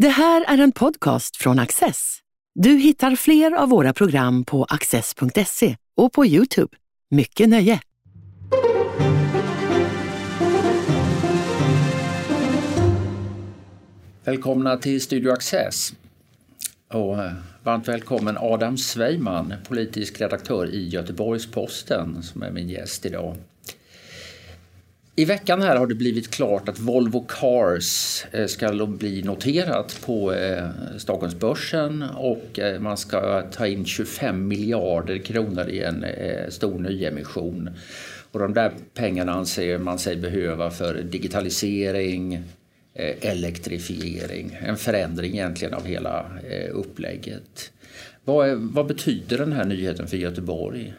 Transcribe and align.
Det 0.00 0.08
här 0.08 0.44
är 0.48 0.58
en 0.58 0.72
podcast 0.72 1.36
från 1.36 1.58
Access. 1.58 2.18
Du 2.54 2.70
hittar 2.70 3.16
fler 3.16 3.52
av 3.52 3.68
våra 3.68 3.92
program 3.92 4.44
på 4.44 4.64
access.se 4.64 5.76
och 5.96 6.12
på 6.12 6.26
Youtube. 6.26 6.76
Mycket 7.10 7.48
nöje! 7.48 7.80
Välkomna 14.24 14.76
till 14.76 15.00
Studio 15.00 15.32
Access. 15.32 15.92
Och 16.88 17.24
eh, 17.24 17.32
varmt 17.62 17.88
välkommen 17.88 18.36
Adam 18.40 18.78
Sveiman, 18.78 19.54
politisk 19.68 20.20
redaktör 20.20 20.66
i 20.66 20.88
Göteborgs-Posten 20.88 22.22
som 22.22 22.42
är 22.42 22.50
min 22.50 22.68
gäst 22.68 23.06
idag. 23.06 23.36
I 25.16 25.24
veckan 25.24 25.62
här 25.62 25.76
har 25.76 25.86
det 25.86 25.94
blivit 25.94 26.30
klart 26.30 26.68
att 26.68 26.78
Volvo 26.78 27.26
Cars 27.28 28.24
eh, 28.32 28.46
ska 28.46 28.86
bli 28.86 29.22
noterat 29.22 30.00
på 30.06 30.32
eh, 30.32 30.68
Stockholmsbörsen 30.98 32.02
och 32.02 32.58
eh, 32.58 32.80
man 32.80 32.96
ska 32.96 33.42
ta 33.42 33.66
in 33.66 33.84
25 33.84 34.48
miljarder 34.48 35.18
kronor 35.18 35.68
i 35.68 35.82
en 35.82 36.04
stor 36.48 36.78
nyemission. 36.78 37.70
Och 38.32 38.40
de 38.40 38.54
där 38.54 38.72
pengarna 38.94 39.32
anser 39.32 39.78
man 39.78 39.98
sig 39.98 40.16
behöva 40.16 40.70
för 40.70 40.94
digitalisering, 40.94 42.42
elektrifiering, 43.20 44.58
en 44.60 44.76
förändring 44.76 45.32
egentligen 45.32 45.74
av 45.74 45.86
hela 45.86 46.26
upplägget. 46.72 47.72
Vad, 48.24 48.56
vad 48.56 48.86
betyder 48.86 49.38
den 49.38 49.52
här 49.52 49.64
nyheten 49.64 50.06
för 50.06 50.16
Göteborg? 50.16 50.94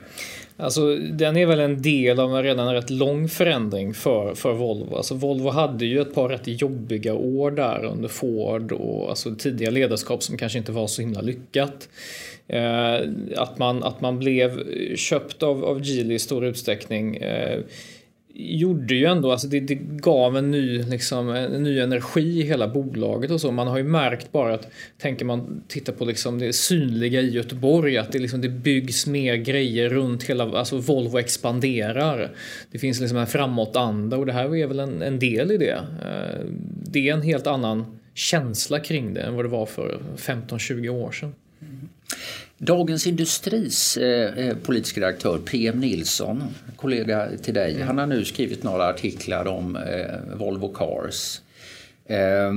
Alltså, 0.58 0.96
den 0.96 1.38
är 1.38 1.46
väl 1.46 1.60
en 1.60 1.82
del 1.82 2.20
av 2.20 2.36
en 2.38 2.44
redan 2.44 2.74
rätt 2.74 2.90
lång 2.90 3.30
förändring 3.30 3.94
för, 3.94 4.36
för 4.36 4.54
Volvo. 4.54 4.96
Alltså, 4.96 5.16
Volvo 5.16 5.50
hade 5.50 5.86
ju 5.86 6.02
ett 6.02 6.14
par 6.14 6.30
rätt 6.30 6.62
jobbiga 6.62 7.14
år 7.14 7.52
där 7.52 7.86
under 7.86 8.10
Ford 8.10 8.72
och 8.72 9.10
alltså, 9.10 9.36
tidiga 9.36 9.70
ledarskap 9.70 10.24
som 10.24 10.38
kanske 10.38 10.58
inte 10.58 10.72
var 10.72 10.88
så 10.88 11.02
himla 11.02 11.22
lyckat. 11.22 11.90
Eh, 12.48 12.96
att, 13.38 13.58
man, 13.58 13.84
att 13.84 14.02
man 14.02 14.20
blev 14.20 14.64
köpt 14.96 15.44
av, 15.44 15.66
av 15.66 15.86
Geely 15.86 16.16
i 16.16 16.20
stor 16.20 16.46
utsträckning 16.46 17.16
eh, 17.16 17.60
gjorde 18.34 18.96
ju 18.96 19.06
ändå, 19.06 19.32
alltså 19.32 19.48
det, 19.48 19.60
det, 19.60 19.76
gav 19.76 20.38
en 20.38 20.52
ny, 20.52 20.84
liksom, 20.84 21.30
en 21.30 21.64
ny 21.64 21.80
energi 21.80 22.40
i 22.40 22.44
hela 22.44 22.68
bolaget 22.68 23.32
och 23.32 23.42
så. 23.42 23.52
Man 23.52 23.68
har 23.68 23.78
ju 23.78 23.84
märkt 23.84 24.32
bara 24.32 24.54
att, 24.54 24.68
tänker 24.98 25.26
man 25.26 25.64
titta 25.68 25.92
på 25.92 26.06
liksom 26.06 26.40
det 26.40 26.54
synliga 26.54 27.22
i 27.22 27.30
Göteborg, 27.30 27.98
att 27.98 28.12
det, 28.12 28.20
liksom, 28.20 28.42
det 28.42 28.50
byggs 28.50 29.08
mer 29.08 29.36
grejer 29.36 29.90
runt 29.90 30.24
hela, 30.24 30.58
alltså 30.58 30.78
Volvo 30.78 31.20
expanderar. 31.20 32.32
Det 32.72 32.80
finns 32.80 33.00
liksom 33.00 33.18
en 33.18 33.28
framåtanda 33.28 34.18
och 34.18 34.26
det 34.26 34.34
här 34.34 34.56
är 34.56 34.68
väl 34.68 34.80
en, 34.80 35.02
en 35.02 35.20
del 35.20 35.52
i 35.52 35.58
det. 35.58 35.80
Eh, 36.06 36.46
det 36.92 37.10
är 37.10 37.14
en 37.14 37.22
helt 37.22 37.48
annan 37.48 38.00
känsla 38.14 38.80
kring 38.80 39.14
det 39.14 39.22
än 39.22 39.36
vad 39.36 39.46
det 39.46 39.50
var 39.50 39.66
för 39.66 40.00
15-20 40.18 40.90
år 40.90 41.12
sedan. 41.12 41.34
Dagens 42.64 43.08
Industris 43.08 43.98
eh, 43.98 44.38
eh 44.38 44.58
politiska 44.58 45.02
redaktör 45.02 45.38
PM 45.38 45.80
Nilsson, 45.80 46.44
kollega 46.76 47.28
till 47.42 47.54
dig, 47.54 47.76
mm. 47.76 47.88
han 47.88 47.98
har 47.98 48.06
nu 48.06 48.26
skrivit 48.26 48.64
några 48.64 48.88
artiklar 48.88 49.48
om 49.48 49.76
eh, 49.76 50.38
Volvo 50.38 50.74
Cars. 50.74 51.42
Eh, 52.06 52.52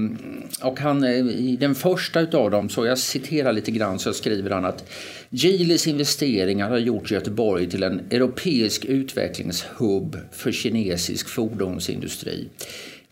och 0.69 0.80
han, 0.80 1.05
eh, 1.05 1.27
I 1.27 1.56
den 1.61 1.74
första 1.74 2.20
utav 2.20 2.50
dem, 2.50 2.69
så 2.69 2.86
jag 2.86 2.98
citerar 2.98 3.52
lite 3.52 3.70
grann, 3.70 3.98
så 3.98 4.12
skriver 4.12 4.50
han 4.50 4.64
att 4.64 4.91
Geelys 5.30 5.86
investeringar 5.86 6.70
har 6.70 6.78
gjort 6.78 7.11
Göteborg 7.11 7.70
till 7.70 7.83
en 7.83 8.00
europeisk 8.11 8.84
utvecklingshubb 8.84 10.18
för 10.33 10.52
kinesisk 10.52 11.28
fordonsindustri. 11.28 12.48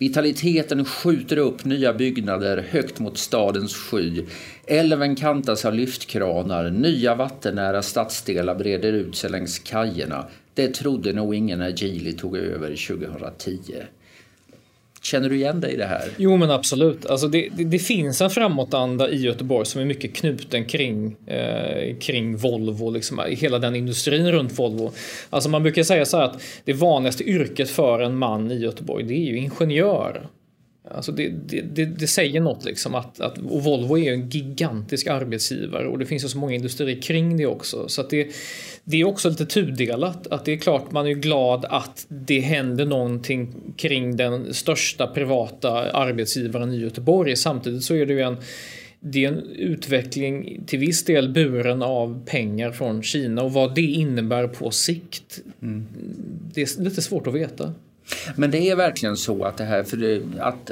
Vitaliteten 0.03 0.85
skjuter 0.85 1.39
upp 1.39 1.65
nya 1.65 1.93
byggnader 1.93 2.65
högt 2.71 2.99
mot 2.99 3.19
stadens 3.19 3.75
sky. 3.75 4.25
Älven 4.67 5.17
kantas 5.17 5.65
av 5.65 5.75
lyftkranar. 5.75 6.71
Nya 6.71 7.15
vattennära 7.15 7.83
stadsdelar 7.83 8.55
breder 8.55 8.93
ut 8.93 9.17
sig 9.17 9.31
längs 9.31 9.59
kajerna. 9.59 10.27
Det 10.55 10.69
trodde 10.69 11.13
nog 11.13 11.35
ingen 11.35 11.59
när 11.59 11.83
Geely 11.83 12.13
tog 12.13 12.37
över 12.37 12.69
2010. 12.69 13.59
Känner 15.03 15.29
du 15.29 15.37
igen 15.37 15.61
dig 15.61 15.73
i 15.73 15.77
det 15.77 15.87
här? 15.87 16.09
Jo 16.17 16.37
men 16.37 16.51
absolut. 16.51 17.07
Alltså 17.07 17.29
det, 17.29 17.49
det, 17.57 17.65
det 17.65 17.79
finns 17.79 18.21
en 18.21 18.31
framåtanda 18.31 19.11
i 19.11 19.17
Göteborg 19.17 19.67
som 19.67 19.81
är 19.81 19.85
mycket 19.85 20.15
knuten 20.15 20.65
kring, 20.65 21.17
eh, 21.27 21.97
kring 21.97 22.37
Volvo, 22.37 22.91
liksom, 22.91 23.21
hela 23.29 23.59
den 23.59 23.77
industrin 23.77 24.33
runt 24.33 24.59
Volvo. 24.59 24.93
Alltså 25.31 25.49
man 25.49 25.63
brukar 25.63 25.83
säga 25.83 26.05
så 26.05 26.17
här 26.17 26.25
att 26.25 26.43
det 26.65 26.73
vanligaste 26.73 27.25
yrket 27.25 27.71
för 27.71 28.01
en 28.01 28.17
man 28.17 28.51
i 28.51 28.59
Göteborg 28.59 29.05
det 29.05 29.15
är 29.15 29.25
ju 29.25 29.39
ingenjör. 29.39 30.27
Alltså 30.95 31.13
det, 31.13 31.29
det, 31.49 31.85
det, 31.85 32.07
säger 32.07 32.41
något 32.41 32.65
liksom 32.65 32.95
att, 32.95 33.21
att 33.21 33.39
Volvo 33.39 33.99
är 33.99 34.13
en 34.13 34.31
gigantisk 34.31 35.07
arbetsgivare 35.07 35.89
och 35.89 35.99
det 35.99 36.07
finns 36.07 36.25
ju 36.25 36.29
så 36.29 36.39
många 36.39 36.55
industrier 36.55 37.03
kring 37.03 37.37
det 37.37 37.47
också. 37.47 37.89
Så 37.89 38.03
det, 38.03 38.29
det 38.85 39.01
är 39.01 39.05
också 39.05 39.29
lite 39.29 39.47
tudelat. 39.47 40.27
Att 40.27 40.45
det 40.45 40.53
är 40.53 40.57
klart 40.57 40.93
man 40.93 41.07
är 41.07 41.15
glad 41.15 41.65
att 41.65 42.07
det 42.09 42.41
händer 42.41 42.87
någonting 42.87 43.55
kring 43.77 44.17
den 44.17 44.55
största 44.55 45.07
privata 45.07 45.71
arbetsgivaren 45.91 46.73
i 46.73 46.77
Göteborg. 46.77 47.37
Samtidigt 47.37 47.85
så 47.85 47.95
är 47.95 48.07
det 48.07 48.13
ju 48.13 48.21
en 48.21 48.37
det 49.05 49.25
är 49.25 49.29
en 49.29 49.51
utveckling 49.51 50.65
till 50.67 50.79
viss 50.79 51.05
del 51.05 51.29
buren 51.29 51.83
av 51.83 52.25
pengar 52.27 52.71
från 52.71 53.03
Kina 53.03 53.43
och 53.43 53.53
vad 53.53 53.75
det 53.75 53.83
innebär 53.83 54.49
på 54.49 54.71
sikt. 54.71 55.41
Mm. 55.63 55.87
Det 56.55 56.63
är 56.63 56.83
lite 56.83 57.03
svårt 57.03 57.27
att 57.27 57.35
veta. 57.35 57.75
Men 58.37 58.51
det 58.51 58.71
är 58.71 58.77
verkligen 58.77 59.17
så 59.17 59.45
att 59.45 59.57
det 59.57 59.65
här, 59.65 59.83
för 59.83 59.97
det, 59.97 60.23
att 60.39 60.71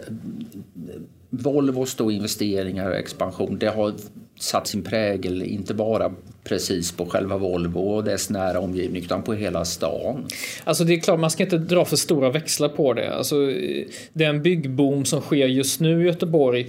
Volvos 1.31 1.95
då 1.95 2.11
investeringar 2.11 2.91
och 2.91 2.97
expansion, 2.97 3.59
det 3.59 3.69
har 3.69 3.95
satt 4.41 4.67
sin 4.67 4.83
prägel 4.83 5.43
inte 5.43 5.75
bara 5.75 6.13
precis 6.45 6.93
på 6.93 7.07
själva 7.07 7.39
Volvo 7.39 7.81
och 7.81 8.05
dess 8.05 8.31
nära 8.31 8.61
omgivning 8.61 9.03
utan 9.03 9.23
på 9.23 9.35
hela 9.35 9.65
stan. 9.65 10.27
Alltså 10.65 10.85
det 10.85 10.95
är 10.95 11.01
klart, 11.01 11.21
man 11.21 11.31
ska 11.31 11.43
inte 11.43 11.59
dra 11.59 11.85
för 11.85 11.97
stora 11.97 12.31
växlar 12.31 12.69
på 12.69 12.93
det. 12.93 13.15
Alltså, 13.15 13.37
den 14.13 14.43
byggboom 14.43 15.05
som 15.05 15.21
sker 15.21 15.47
just 15.47 15.81
nu 15.81 16.03
i 16.03 16.07
Göteborg 16.07 16.67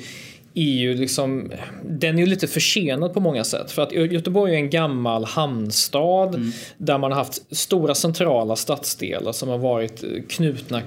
ju 0.53 0.93
liksom, 0.93 1.51
den 1.83 2.15
är 2.15 2.19
ju 2.19 2.25
lite 2.25 2.47
försenad 2.47 3.13
på 3.13 3.19
många 3.19 3.43
sätt. 3.43 3.71
För 3.71 3.81
att 3.81 3.91
Göteborg 3.91 4.53
är 4.53 4.57
en 4.57 4.69
gammal 4.69 5.25
hamnstad 5.25 6.35
mm. 6.35 6.51
där 6.77 6.97
man 6.97 7.11
har 7.11 7.19
haft 7.19 7.55
stora 7.55 7.95
centrala 7.95 8.55
stadsdelar 8.55 9.31
som 9.31 9.49
har 9.49 9.57
varit 9.57 10.03
knutna 10.29 10.81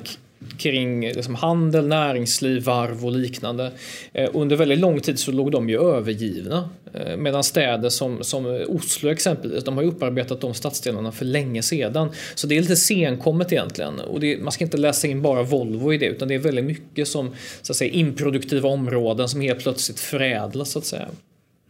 kring 0.59 1.01
liksom 1.01 1.35
handel, 1.35 1.87
näringsliv, 1.87 2.65
varv 2.65 3.07
och 3.07 3.13
liknande. 3.13 3.73
Eh, 4.13 4.31
under 4.35 4.57
väldigt 4.57 4.79
lång 4.79 5.01
tid 5.01 5.19
så 5.19 5.33
låg 5.33 5.53
de 5.53 5.69
ju 5.69 5.81
övergivna. 5.81 6.71
Eh, 6.95 7.17
medan 7.17 7.45
städer 7.45 7.89
som, 7.89 8.25
som 8.25 8.65
Oslo 8.69 9.11
exempelvis, 9.11 9.65
de 9.65 9.77
har 9.77 9.83
ju 9.83 9.89
upparbetat 9.89 10.41
de 10.41 10.55
stadsdelarna 10.55 11.13
för 11.13 11.25
länge 11.25 11.63
sedan. 11.63 12.09
Så 12.35 12.47
det 12.47 12.57
är 12.57 12.61
lite 12.61 12.77
senkommet 12.77 13.53
egentligen. 13.53 14.01
Och 14.01 14.21
det, 14.21 14.39
man 14.39 14.53
ska 14.53 14.65
inte 14.65 14.77
läsa 14.77 15.07
in 15.07 15.23
bara 15.23 15.43
Volvo 15.43 15.93
i 15.93 15.99
det, 15.99 16.07
utan 16.07 16.29
det 16.29 16.35
är 16.35 16.39
väldigt 16.39 16.65
mycket 16.65 17.09
som 17.09 17.31
så 17.63 17.73
att 17.73 17.77
säga, 17.77 17.93
improduktiva 17.93 18.69
områden 18.69 19.29
som 19.29 19.41
helt 19.41 19.61
plötsligt 19.61 20.01
förädlas 20.01 20.71
så 20.71 20.79
att 20.79 20.87
säga. 20.87 21.09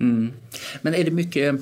Mm. 0.00 0.32
Men 0.82 0.94
är 0.94 1.04
det 1.04 1.10
mycket 1.10 1.54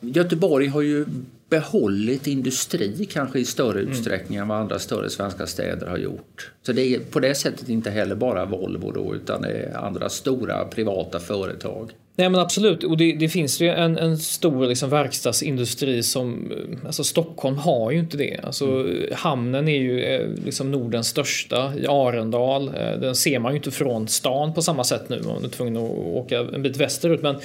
Göteborg 0.00 0.66
har 0.66 0.82
ju 0.82 1.06
behållit 1.48 2.26
industri 2.26 3.06
kanske 3.10 3.38
i 3.38 3.44
större 3.44 3.80
mm. 3.80 3.92
utsträckning 3.92 4.36
mm. 4.36 4.42
än 4.42 4.48
vad 4.48 4.58
andra 4.58 4.78
större 4.78 5.10
svenska 5.10 5.46
städer 5.46 5.86
har 5.86 5.98
gjort. 5.98 6.50
Så 6.62 6.72
det 6.72 6.94
är 6.94 7.00
på 7.00 7.20
det 7.20 7.34
sättet 7.34 7.68
inte 7.68 7.90
heller 7.90 8.14
bara 8.14 8.44
Volvo 8.44 8.92
då, 8.92 9.14
utan 9.14 9.42
det 9.42 9.48
är 9.48 9.76
andra 9.76 10.08
stora 10.08 10.64
privata 10.64 11.18
företag. 11.18 11.92
Nej 12.18 12.28
men 12.30 12.40
absolut, 12.40 12.84
och 12.84 12.96
det, 12.96 13.12
det 13.12 13.28
finns 13.28 13.60
ju 13.60 13.68
en, 13.68 13.98
en 13.98 14.18
stor 14.18 14.66
liksom 14.66 14.90
verkstadsindustri 14.90 16.02
som, 16.02 16.52
alltså 16.86 17.04
Stockholm 17.04 17.56
har 17.56 17.90
ju 17.90 17.98
inte 17.98 18.16
det. 18.16 18.40
Alltså 18.42 18.64
mm. 18.64 18.96
hamnen 19.12 19.68
är 19.68 19.78
ju 19.78 20.00
eh, 20.00 20.28
liksom 20.44 20.70
Nordens 20.70 21.08
största 21.08 21.72
i 21.76 21.86
Arendal. 21.86 22.68
Eh, 22.68 23.00
den 23.00 23.14
ser 23.14 23.38
man 23.38 23.52
ju 23.52 23.56
inte 23.56 23.70
från 23.70 24.08
stan 24.08 24.54
på 24.54 24.62
samma 24.62 24.84
sätt 24.84 25.08
nu, 25.08 25.22
man 25.22 25.44
är 25.44 25.48
tvungen 25.48 25.76
att 25.76 25.90
åka 25.90 26.38
en 26.38 26.62
bit 26.62 26.76
västerut. 26.76 27.22
Men 27.22 27.36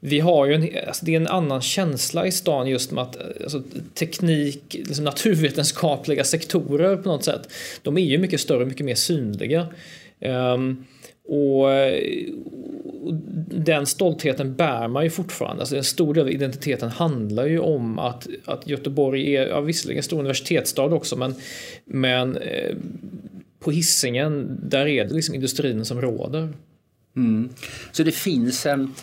vi 0.00 0.20
har 0.20 0.46
ju 0.46 0.54
en, 0.54 0.88
alltså 0.88 1.04
det 1.04 1.12
är 1.12 1.16
en 1.16 1.26
annan 1.26 1.60
känsla 1.60 2.26
i 2.26 2.32
stan 2.32 2.66
just 2.66 2.92
med 2.92 3.02
att 3.02 3.18
alltså, 3.42 3.62
teknik, 3.94 4.76
liksom 4.78 5.04
naturvetenskapliga 5.04 6.24
sektorer 6.24 6.96
på 6.96 7.08
något 7.08 7.24
sätt, 7.24 7.48
de 7.82 7.98
är 7.98 8.02
ju 8.02 8.18
mycket 8.18 8.40
större, 8.40 8.66
mycket 8.66 8.86
mer 8.86 8.94
synliga. 8.94 9.66
Um, 10.20 10.84
och, 11.28 11.64
och, 13.02 13.14
den 13.50 13.86
stoltheten 13.86 14.54
bär 14.54 14.88
man 14.88 15.04
ju 15.04 15.10
fortfarande. 15.10 15.62
Alltså 15.62 15.76
en 15.76 15.84
stor 15.84 16.14
del 16.14 16.22
av 16.22 16.30
identiteten 16.30 16.88
handlar 16.88 17.46
ju 17.46 17.58
om 17.58 17.98
att, 17.98 18.28
att 18.44 18.66
Göteborg 18.66 19.36
är 19.36 19.46
ja, 19.46 19.60
visserligen 19.60 19.98
en 19.98 20.02
stor 20.02 20.18
universitetsstad 20.18 20.84
också 20.84 21.16
men, 21.16 21.34
men 21.84 22.36
eh, 22.36 22.76
på 23.60 23.70
hissingen 23.70 24.60
där 24.62 24.86
är 24.86 25.04
det 25.04 25.14
liksom 25.14 25.34
industrin 25.34 25.84
som 25.84 26.00
råder. 26.00 26.48
Mm. 27.16 27.48
Så 27.92 28.02
det 28.02 28.12
finns 28.12 28.66
en 28.66 28.94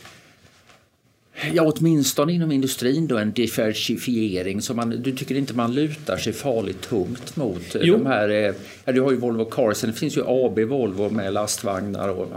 Ja, 1.54 1.74
åtminstone 1.76 2.34
inom 2.34 2.52
industrin 2.52 3.08
då 3.08 3.18
en 3.18 3.32
diversifiering. 3.32 4.62
Så 4.62 4.74
man, 4.74 4.90
du 4.90 5.12
tycker 5.12 5.36
inte 5.36 5.54
man 5.54 5.74
lutar 5.74 6.18
sig 6.18 6.34
farligt 6.34 6.82
tungt 6.82 7.36
mot 7.36 7.76
eh, 7.76 7.82
jo. 7.84 7.98
de 7.98 8.06
här... 8.06 8.30
Eh, 8.30 8.54
ja, 8.86 8.92
du 8.94 9.02
har 9.02 9.12
ju 9.12 9.18
Volvo 9.18 9.46
Cars, 9.46 9.82
det 9.82 9.94
finns 9.94 10.18
ju 10.18 10.24
AB 10.26 10.60
Volvo 10.60 11.10
med 11.10 11.34
lastvagnar 11.34 12.10
och 12.10 12.28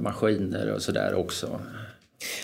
maskiner 0.00 0.72
och 0.72 0.82
sådär 0.82 1.14
också. 1.14 1.60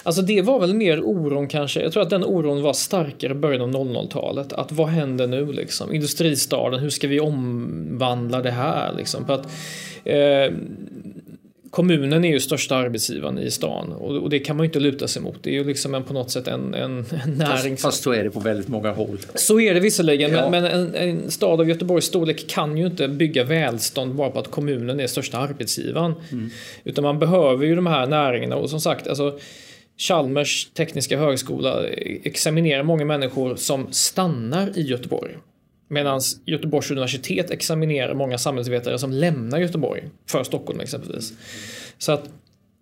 Alltså 0.02 0.22
det 0.22 0.42
var 0.42 0.60
väl 0.60 0.74
mer 0.74 1.00
oron 1.00 1.48
kanske. 1.48 1.82
Jag 1.82 1.92
tror 1.92 2.02
att 2.02 2.10
den 2.10 2.24
oron 2.24 2.62
var 2.62 2.72
starkare 2.72 3.32
i 3.32 3.34
början 3.34 3.62
av 3.62 3.70
00-talet. 3.70 4.52
Att 4.52 4.72
vad 4.72 4.88
händer 4.88 5.26
nu 5.26 5.52
liksom? 5.52 5.94
Industristaden, 5.94 6.80
hur 6.80 6.90
ska 6.90 7.08
vi 7.08 7.20
omvandla 7.20 8.42
det 8.42 8.50
här 8.50 8.92
liksom? 8.96 9.26
För 9.26 9.34
att, 9.34 9.46
eh, 10.04 10.56
kommunen 11.74 12.24
är 12.24 12.28
ju 12.28 12.40
största 12.40 12.76
arbetsgivaren 12.76 13.38
i 13.38 13.50
stan 13.50 13.92
och, 13.92 14.16
och, 14.16 14.30
det 14.30 14.38
kan 14.38 14.56
man 14.56 14.64
ju 14.64 14.68
inte 14.68 14.80
luta 14.80 15.08
sig 15.08 15.22
mot. 15.22 15.42
Det 15.42 15.50
är 15.50 15.54
ju 15.54 15.64
liksom 15.64 15.94
en, 15.94 16.04
på 16.04 16.12
något 16.12 16.30
sätt 16.30 16.48
en, 16.48 16.74
en, 16.74 17.04
en 17.24 17.34
näring. 17.38 17.76
Fast, 17.76 18.02
så 18.02 18.12
är 18.12 18.24
det 18.24 18.30
på 18.30 18.40
väldigt 18.40 18.68
många 18.68 18.92
håll. 18.92 19.18
Så 19.34 19.60
är 19.60 19.74
det 19.74 19.80
visserligen, 19.80 20.32
ja. 20.32 20.50
men, 20.50 20.62
men 20.62 20.72
en, 20.72 20.94
en, 20.94 21.30
stad 21.30 21.60
av 21.60 21.68
Göteborgs 21.68 22.04
storlek 22.04 22.48
kan 22.48 22.76
ju 22.76 22.86
inte 22.86 23.08
bygga 23.08 23.44
välstånd 23.44 24.14
bara 24.14 24.30
på 24.30 24.38
att 24.38 24.50
kommunen 24.50 25.00
är 25.00 25.06
största 25.06 25.38
arbetsgivaren. 25.38 26.14
Mm. 26.32 26.50
Utan 26.84 27.04
man 27.04 27.18
behöver 27.18 27.66
ju 27.66 27.74
de 27.76 27.86
här 27.86 28.06
näringarna 28.06 28.56
och 28.56 28.70
som 28.70 28.80
sagt, 28.80 29.08
alltså 29.08 29.38
Chalmers 29.98 30.68
tekniska 30.74 31.18
högskola 31.18 31.86
examinerar 32.24 32.82
många 32.82 33.04
människor 33.04 33.56
som 33.56 33.92
stannar 33.92 34.78
i 34.78 34.82
Göteborg. 34.82 35.34
Medan 35.88 36.20
Göteborgs 36.44 36.90
universitet 36.90 37.50
examinerar 37.50 38.14
många 38.14 38.38
samhällsvetare 38.38 38.98
som 38.98 39.12
lämnar 39.12 39.58
Göteborg 39.58 40.02
för 40.26 40.44
Stockholm 40.44 40.80
exempelvis. 40.80 41.32
Så 41.98 42.12
att 42.12 42.28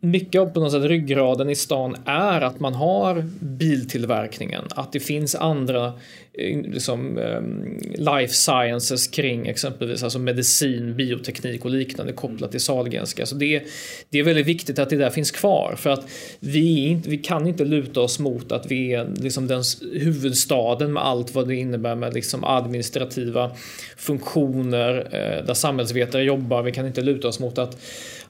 mycket 0.00 0.40
av 0.40 0.46
på 0.46 0.60
något 0.60 0.72
sätt 0.72 0.84
ryggraden 0.84 1.50
i 1.50 1.54
stan 1.54 1.96
är 2.04 2.40
att 2.40 2.60
man 2.60 2.74
har 2.74 3.24
biltillverkningen, 3.40 4.64
att 4.70 4.92
det 4.92 5.00
finns 5.00 5.34
andra 5.34 5.92
Eh, 6.34 6.62
liksom, 6.62 7.18
ehm, 7.18 7.78
life 7.94 8.34
sciences 8.34 9.06
kring 9.06 9.46
exempelvis 9.46 10.02
alltså 10.02 10.18
medicin, 10.18 10.96
bioteknik 10.96 11.64
och 11.64 11.70
liknande 11.70 12.12
kopplat 12.12 12.50
till 12.50 12.60
Sahlgrenska. 12.60 13.26
Så 13.26 13.34
det, 13.34 13.62
det 14.10 14.18
är 14.18 14.22
väldigt 14.22 14.46
viktigt 14.46 14.78
att 14.78 14.90
det 14.90 14.96
där 14.96 15.10
finns 15.10 15.30
kvar 15.30 15.74
för 15.76 15.90
att 15.90 16.06
vi, 16.40 16.86
inte, 16.86 17.10
vi 17.10 17.18
kan 17.18 17.46
inte 17.46 17.64
luta 17.64 18.00
oss 18.00 18.18
mot 18.18 18.52
att 18.52 18.70
vi 18.70 18.94
är 18.94 19.08
liksom 19.16 19.46
den 19.46 19.62
huvudstaden 19.92 20.92
med 20.92 21.06
allt 21.06 21.34
vad 21.34 21.48
det 21.48 21.56
innebär 21.56 21.94
med 21.94 22.14
liksom 22.14 22.44
administrativa 22.44 23.50
funktioner 23.96 24.98
eh, 24.98 25.46
där 25.46 25.54
samhällsvetare 25.54 26.22
jobbar. 26.22 26.62
Vi 26.62 26.72
kan 26.72 26.86
inte 26.86 27.00
luta 27.00 27.28
oss 27.28 27.40
mot 27.40 27.58
att 27.58 27.76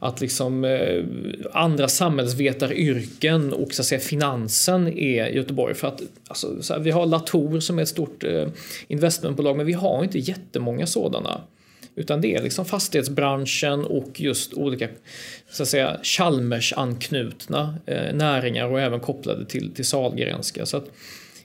att 0.03 0.21
liksom 0.21 0.65
eh, 0.65 1.05
andra 1.53 1.89
samhällsvetaryrken 1.89 3.53
och 3.53 3.75
så 3.75 3.83
att 3.83 3.87
säga 3.87 4.01
finansen 4.01 4.99
är 4.99 5.27
Göteborg. 5.27 5.75
För 5.75 5.89
att 5.89 6.03
alltså, 6.29 6.63
så 6.63 6.73
här, 6.73 6.81
vi 6.81 6.91
har 6.91 7.07
Latour 7.07 7.61
som 7.61 7.79
är 7.79 7.83
ett 7.83 7.89
stort 7.93 8.25
eh, 8.25 8.49
investmentbolag 8.89 9.57
men 9.57 9.67
vi 9.67 9.73
har 9.73 10.05
inte 10.05 10.19
jättemånga 10.19 10.87
sådana. 10.87 11.41
Utan 11.95 12.21
det 12.21 12.35
är 12.35 12.43
liksom 12.43 12.65
fastighetsbranschen 12.65 13.85
och 13.85 14.21
just 14.21 14.55
olika 14.55 14.89
så 15.51 15.63
att 15.63 15.69
säga 15.69 16.01
Chalmers-anknutna 16.03 17.75
eh, 17.87 18.15
näringar 18.15 18.67
och 18.67 18.81
även 18.81 19.01
kopplade 19.01 19.47
till, 19.47 19.75
till 19.75 19.85
Sahlgrenska. 19.85 20.67
Så 20.67 20.77
att, 20.77 20.91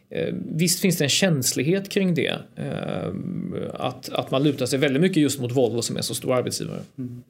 eh, 0.10 0.34
Visst 0.56 0.80
finns 0.80 0.98
det 0.98 1.06
en 1.06 1.10
känslighet 1.10 1.90
kring 1.90 2.16
det. 2.16 2.36
Att, 3.74 4.10
att 4.10 4.32
man 4.32 4.44
lutar 4.44 4.66
sig 4.66 4.80
väldigt 4.80 5.02
mycket 5.02 5.18
just 5.18 5.40
mot 5.40 5.52
Volvo 5.52 5.82
som 5.82 5.98
är 5.98 6.02
så 6.02 6.16
stor 6.16 6.34
arbetsgivare. 6.34 6.82
Mm. 6.98 7.24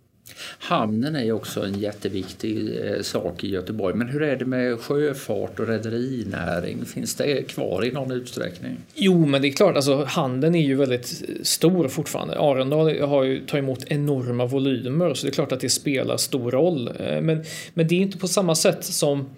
Hamnen 0.60 1.16
är 1.16 1.32
också 1.32 1.66
en 1.66 1.80
jätteviktig 1.80 2.80
eh, 2.86 3.02
sak 3.02 3.44
i 3.44 3.50
Göteborg. 3.50 3.96
Men 3.96 4.08
hur 4.08 4.24
är 4.24 4.36
det 4.36 4.46
med 4.46 4.80
sjöfart 4.80 5.60
och 5.60 5.68
rederinäring? 5.68 6.86
Finns 6.86 7.16
det 7.16 7.48
kvar 7.48 7.86
i 7.86 7.92
någon 7.92 8.12
utsträckning? 8.12 8.78
Jo, 8.96 9.26
men 9.26 9.42
det 9.42 9.48
är 9.48 9.52
klart, 9.52 9.76
alltså, 9.76 10.04
handeln 10.04 10.56
är 10.56 10.66
ju 10.66 10.76
väldigt 10.76 11.24
eh, 11.28 11.36
stor 11.44 11.88
fortfarande. 11.88 12.40
Arendal 12.40 13.02
har 13.02 13.24
ju 13.24 13.46
tagit 13.46 13.64
emot 13.64 13.84
enorma 13.88 14.46
volymer 14.46 15.14
så 15.14 15.26
det 15.26 15.32
är 15.32 15.34
klart 15.34 15.52
att 15.52 15.60
det 15.60 15.70
spelar 15.70 16.18
stor 16.18 16.52
roll. 16.52 16.88
Eh, 17.00 17.22
men, 17.22 17.44
men 17.74 17.88
det 17.88 17.96
är 17.96 18.00
inte 18.00 18.18
på 18.18 18.28
samma 18.28 18.56
sätt 18.56 18.84
som 18.84 19.30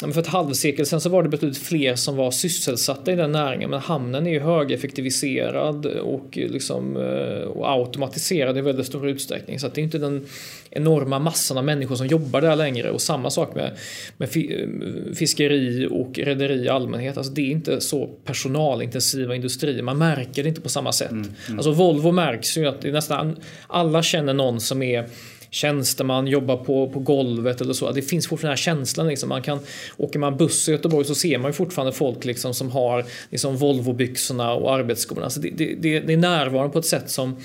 för 0.00 0.20
ett 0.20 0.26
halvsekel 0.26 0.86
sedan 0.86 1.00
så 1.00 1.08
var 1.08 1.22
det 1.22 1.28
betydligt 1.28 1.58
fler 1.58 1.94
som 1.94 2.16
var 2.16 2.30
sysselsatta 2.30 3.12
i 3.12 3.16
den 3.16 3.32
näringen 3.32 3.70
men 3.70 3.80
hamnen 3.80 4.26
är 4.26 4.30
ju 4.30 4.40
högeffektiviserad 4.40 5.86
och, 5.86 6.36
liksom, 6.36 6.96
eh, 6.96 7.42
och 7.42 7.70
automatiserad 7.70 8.58
i 8.58 8.60
väldigt 8.60 8.86
stor 8.86 9.08
utsträckning 9.08 9.60
så 9.60 9.68
det 9.68 9.80
är 9.80 9.82
inte 9.82 9.98
den 9.98 10.26
enorma 10.70 11.18
massan 11.18 11.58
av 11.58 11.64
människor 11.64 11.96
som 11.96 12.06
jobbar 12.06 12.40
där 12.40 12.56
längre 12.56 12.90
och 12.90 13.00
samma 13.00 13.30
sak 13.30 13.54
med, 13.54 13.76
med 14.16 14.28
eh, 14.36 15.14
fiskeri 15.14 15.88
och 15.90 16.18
rederi 16.18 16.64
i 16.64 16.68
allmänhet. 16.68 17.16
Alltså 17.16 17.32
det 17.32 17.42
är 17.42 17.50
inte 17.50 17.80
så 17.80 18.06
personalintensiva 18.06 19.34
industrier, 19.34 19.82
man 19.82 19.98
märker 19.98 20.42
det 20.42 20.48
inte 20.48 20.60
på 20.60 20.68
samma 20.68 20.92
sätt. 20.92 21.10
Mm, 21.10 21.28
mm. 21.46 21.58
Alltså 21.58 21.72
Volvo 21.72 22.12
märks 22.12 22.58
ju 22.58 22.66
att 22.66 22.80
det 22.80 22.92
nästan 22.92 23.36
alla 23.66 24.02
känner 24.02 24.34
någon 24.34 24.60
som 24.60 24.82
är 24.82 25.08
tjänsteman, 25.50 26.26
jobbar 26.26 26.56
på, 26.56 26.90
på 26.90 26.98
golvet 26.98 27.60
eller 27.60 27.72
så. 27.72 27.92
Det 27.92 28.02
finns 28.02 28.28
fortfarande 28.28 28.50
den 28.50 28.74
här 28.74 28.76
känslan. 28.76 29.06
Liksom. 29.06 29.28
Man 29.28 29.42
kan, 29.42 29.58
åker 29.96 30.18
man 30.18 30.36
buss 30.36 30.68
i 30.68 30.72
Göteborg 30.72 31.04
så 31.04 31.14
ser 31.14 31.38
man 31.38 31.48
ju 31.48 31.52
fortfarande 31.52 31.92
folk 31.92 32.24
liksom, 32.24 32.54
som 32.54 32.70
har 32.70 33.04
liksom, 33.30 33.56
Volvo-byxorna 33.56 34.52
och 34.52 34.74
arbetsskorna. 34.74 35.24
Alltså 35.24 35.40
det, 35.40 35.50
det, 35.50 35.74
det, 35.74 36.00
det 36.00 36.12
är 36.12 36.16
närvarande 36.16 36.72
på 36.72 36.78
ett 36.78 36.86
sätt 36.86 37.10
som 37.10 37.36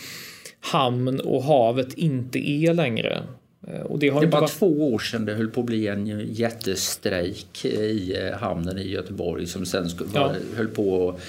hamn 0.60 1.20
och 1.20 1.44
havet 1.44 1.94
inte 1.94 2.50
är 2.50 2.74
längre. 2.74 3.24
Eh, 3.68 3.82
och 3.82 4.00
det, 4.00 4.10
har 4.10 4.22
det 4.22 4.28
var 4.28 4.42
varit... 4.42 4.52
två 4.52 4.94
år 4.94 5.00
sedan 5.00 5.26
det 5.26 5.34
höll 5.34 5.50
på 5.50 5.60
att 5.60 5.66
bli 5.66 5.88
en 5.88 6.34
jättestrejk 6.34 7.66
i 7.66 8.18
eh, 8.18 8.38
hamnen 8.40 8.78
i 8.78 8.90
Göteborg 8.90 9.48
som 9.48 9.66
sen 9.66 9.90
skulle, 9.90 10.10
ja. 10.14 10.32
höll 10.56 10.68
på 10.68 11.10
att 11.10 11.20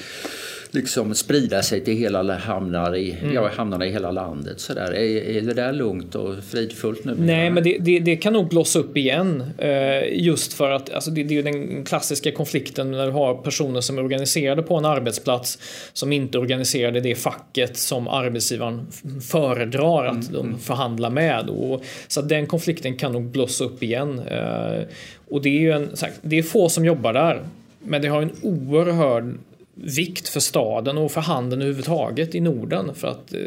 liksom 0.76 1.14
sprida 1.14 1.62
sig 1.62 1.84
till 1.84 1.96
hela 1.96 2.36
hamnar 2.36 2.96
i, 2.96 3.16
mm. 3.20 3.34
ja, 3.34 3.50
hamnarna 3.56 3.86
i 3.86 3.90
hela 3.90 4.10
landet. 4.10 4.60
Så 4.60 4.74
där. 4.74 4.94
Är, 4.94 5.36
är 5.36 5.40
det 5.40 5.54
där 5.54 5.72
lugnt 5.72 6.14
och 6.14 6.34
fridfullt 6.44 7.04
nu? 7.04 7.14
Nej, 7.18 7.50
men 7.50 7.64
det, 7.64 7.78
det, 7.80 7.98
det, 7.98 8.16
kan 8.16 8.32
nog 8.32 8.48
blossa 8.48 8.78
upp 8.78 8.96
igen. 8.96 9.44
Eh, 9.58 10.24
just 10.24 10.52
för 10.52 10.70
att 10.70 10.94
alltså 10.94 11.10
det, 11.10 11.22
det 11.22 11.38
är 11.38 11.42
den 11.42 11.84
klassiska 11.84 12.32
konflikten 12.32 12.90
när 12.90 13.06
du 13.06 13.12
har 13.12 13.34
personer 13.34 13.80
som 13.80 13.98
är 13.98 14.04
organiserade 14.04 14.62
på 14.62 14.76
en 14.76 14.84
arbetsplats 14.84 15.58
som 15.92 16.12
inte 16.12 16.38
är 16.38 16.40
organiserade 16.40 16.98
i 16.98 17.02
det 17.02 17.14
facket 17.14 17.76
som 17.76 18.08
arbetsgivaren 18.08 18.86
föredrar 19.30 20.06
att 20.06 20.12
mm. 20.12 20.32
de 20.32 20.46
mm. 20.46 20.58
förhandlar 20.58 21.10
med. 21.10 21.50
Och, 21.50 21.82
så 22.08 22.22
den 22.22 22.46
konflikten 22.46 22.96
kan 22.96 23.12
nog 23.12 23.24
blossa 23.24 23.64
upp 23.64 23.82
igen. 23.82 24.18
Eh, 24.18 24.82
och 25.28 25.42
det 25.42 25.66
är 25.66 25.72
en, 25.72 25.88
det 26.22 26.38
är 26.38 26.42
få 26.42 26.68
som 26.68 26.84
jobbar 26.84 27.12
där. 27.12 27.42
Men 27.82 28.02
det 28.02 28.08
har 28.08 28.22
en 28.22 28.32
oerhörd 28.42 29.34
vikt 29.76 30.28
för 30.28 30.40
staden 30.40 30.98
och 30.98 31.12
för 31.12 31.20
handeln 31.20 31.62
överhuvudtaget 31.62 32.34
i 32.34 32.40
Norden. 32.40 32.94
För 32.94 33.08
att 33.08 33.34
eh, 33.34 33.40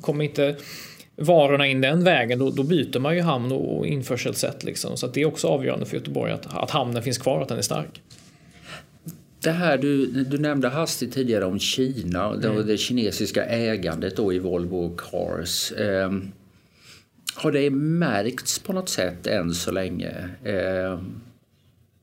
kommer 0.00 0.24
inte 0.24 0.56
varorna 1.16 1.66
in 1.66 1.80
den 1.80 2.04
vägen 2.04 2.38
då, 2.38 2.50
då 2.50 2.62
byter 2.62 2.98
man 2.98 3.16
ju 3.16 3.22
hamn 3.22 3.52
och 3.52 3.86
införselsätt. 3.86 4.64
Liksom. 4.64 4.96
Så 4.96 5.06
det 5.06 5.20
är 5.20 5.26
också 5.26 5.48
avgörande 5.48 5.86
för 5.86 5.96
Göteborg 5.96 6.32
att, 6.32 6.46
att 6.46 6.70
hamnen 6.70 7.02
finns 7.02 7.18
kvar 7.18 7.36
och 7.36 7.42
att 7.42 7.48
den 7.48 7.58
är 7.58 7.62
stark. 7.62 8.02
Det 9.40 9.50
här 9.50 9.78
du, 9.78 10.06
du 10.06 10.38
nämnde 10.38 10.68
hastigt 10.68 11.14
tidigare 11.14 11.44
om 11.44 11.58
Kina 11.58 12.28
och 12.28 12.44
mm. 12.44 12.66
det 12.66 12.76
kinesiska 12.76 13.44
ägandet 13.44 14.16
då 14.16 14.32
i 14.32 14.38
Volvo 14.38 14.96
Cars. 14.96 15.72
Eh, 15.72 16.12
har 17.34 17.52
det 17.52 17.70
märkts 17.70 18.58
på 18.58 18.72
något 18.72 18.88
sätt 18.88 19.26
än 19.26 19.54
så 19.54 19.70
länge? 19.70 20.28
Eh, 20.44 21.00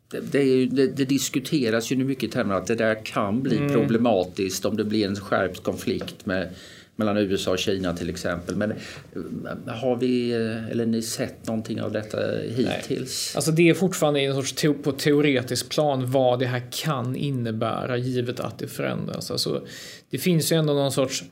det, 0.10 0.40
är, 0.40 0.66
det, 0.66 0.88
det, 0.88 1.06
diskuteras 1.06 1.92
ju 1.92 1.96
nu 1.96 2.04
mycket 2.04 2.32
termer 2.32 2.56
att 2.56 2.68
det 2.68 2.76
där 2.76 3.06
kan 3.06 3.44
bli 3.44 3.58
mm. 3.58 3.74
problematiskt 3.74 4.66
om 4.66 4.78
det 4.78 4.84
blir 4.84 5.08
en 5.08 5.16
skärpt 5.16 5.64
konflikt 5.64 6.26
med, 6.26 6.50
mellan 6.96 7.18
USA 7.18 7.52
och 7.52 7.60
Kina 7.60 7.94
till 7.94 8.10
exempel. 8.10 8.56
Men 8.56 8.72
eh, 8.72 9.74
har 9.74 9.96
vi 9.96 10.32
eh, 10.32 10.72
eller 10.72 10.86
ni 10.86 11.02
sett 11.02 11.48
någonting 11.48 11.82
av 11.82 11.92
detta 11.92 12.18
hittills? 12.56 13.32
Nej. 13.34 13.38
Alltså 13.38 13.52
det 13.52 13.70
är 13.70 13.74
fortfarande 13.74 14.20
en 14.20 14.36
sorts 14.36 14.54
te 14.54 14.70
på 14.70 14.92
teoretisk 14.92 15.70
plan 15.70 16.12
vad 16.12 16.40
det 16.40 16.46
här 16.46 16.64
kan 16.72 17.16
innebära 17.16 17.98
givet 17.98 18.40
att 18.40 18.60
det 18.60 18.68
förändras. 18.68 19.32
Alltså, 19.32 19.68
det 20.10 20.18
finns 20.18 20.52
ju 20.52 20.56
ändå 20.56 20.74
någon 20.74 20.92
sorts 20.92 21.24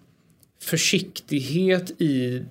försiktighet 0.61 2.01
i 2.01 2.43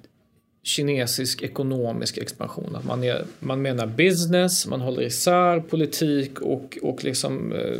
kinesisk 0.64 1.42
ekonomisk 1.42 2.19
expansion. 2.19 2.76
Att 2.76 2.85
man, 2.85 3.04
är, 3.04 3.25
man 3.38 3.62
menar 3.62 3.87
business, 3.87 4.66
man 4.66 4.81
håller 4.81 5.02
isär 5.02 5.61
politik 5.61 6.40
och, 6.40 6.78
och 6.83 7.04
liksom, 7.04 7.52
eh, 7.52 7.78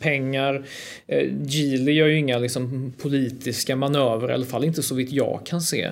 pengar. 0.00 0.66
Eh, 1.06 1.28
Geely 1.46 1.92
gör 1.92 2.06
ju 2.06 2.18
inga 2.18 2.38
liksom, 2.38 2.92
politiska 2.98 3.76
manövrer, 3.76 4.30
i 4.30 4.34
alla 4.34 4.46
fall 4.46 4.64
inte 4.64 4.82
så 4.82 4.94
vitt 4.94 5.12
jag 5.12 5.40
kan 5.44 5.60
se. 5.60 5.90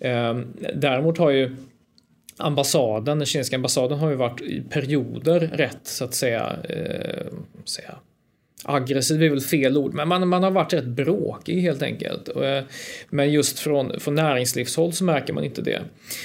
Eh, 0.00 0.38
däremot 0.74 1.18
har 1.18 1.30
ju 1.30 1.56
ambassaden, 2.36 3.18
den 3.18 3.26
kinesiska 3.26 3.56
ambassaden 3.56 3.98
har 3.98 4.10
ju 4.10 4.16
varit 4.16 4.40
i 4.40 4.62
perioder 4.70 5.40
rätt 5.40 5.80
så 5.82 6.04
att 6.04 6.14
säga, 6.14 6.56
eh, 6.68 7.26
säga 7.64 7.94
aggressiv 8.64 9.22
är 9.22 9.30
väl 9.30 9.40
fel 9.40 9.76
ord, 9.76 9.94
men 9.94 10.08
man, 10.08 10.28
man 10.28 10.42
har 10.42 10.50
varit 10.50 10.72
rätt 10.72 10.84
bråkig 10.84 11.60
helt 11.60 11.82
enkelt. 11.82 12.28
Eh, 12.28 12.60
men 13.10 13.32
just 13.32 13.58
från, 13.58 14.00
från 14.00 14.14
näringslivshåll 14.14 14.92
så 14.92 15.04
märker 15.04 15.32
man 15.32 15.44
inte 15.44 15.62
det. 15.62 15.82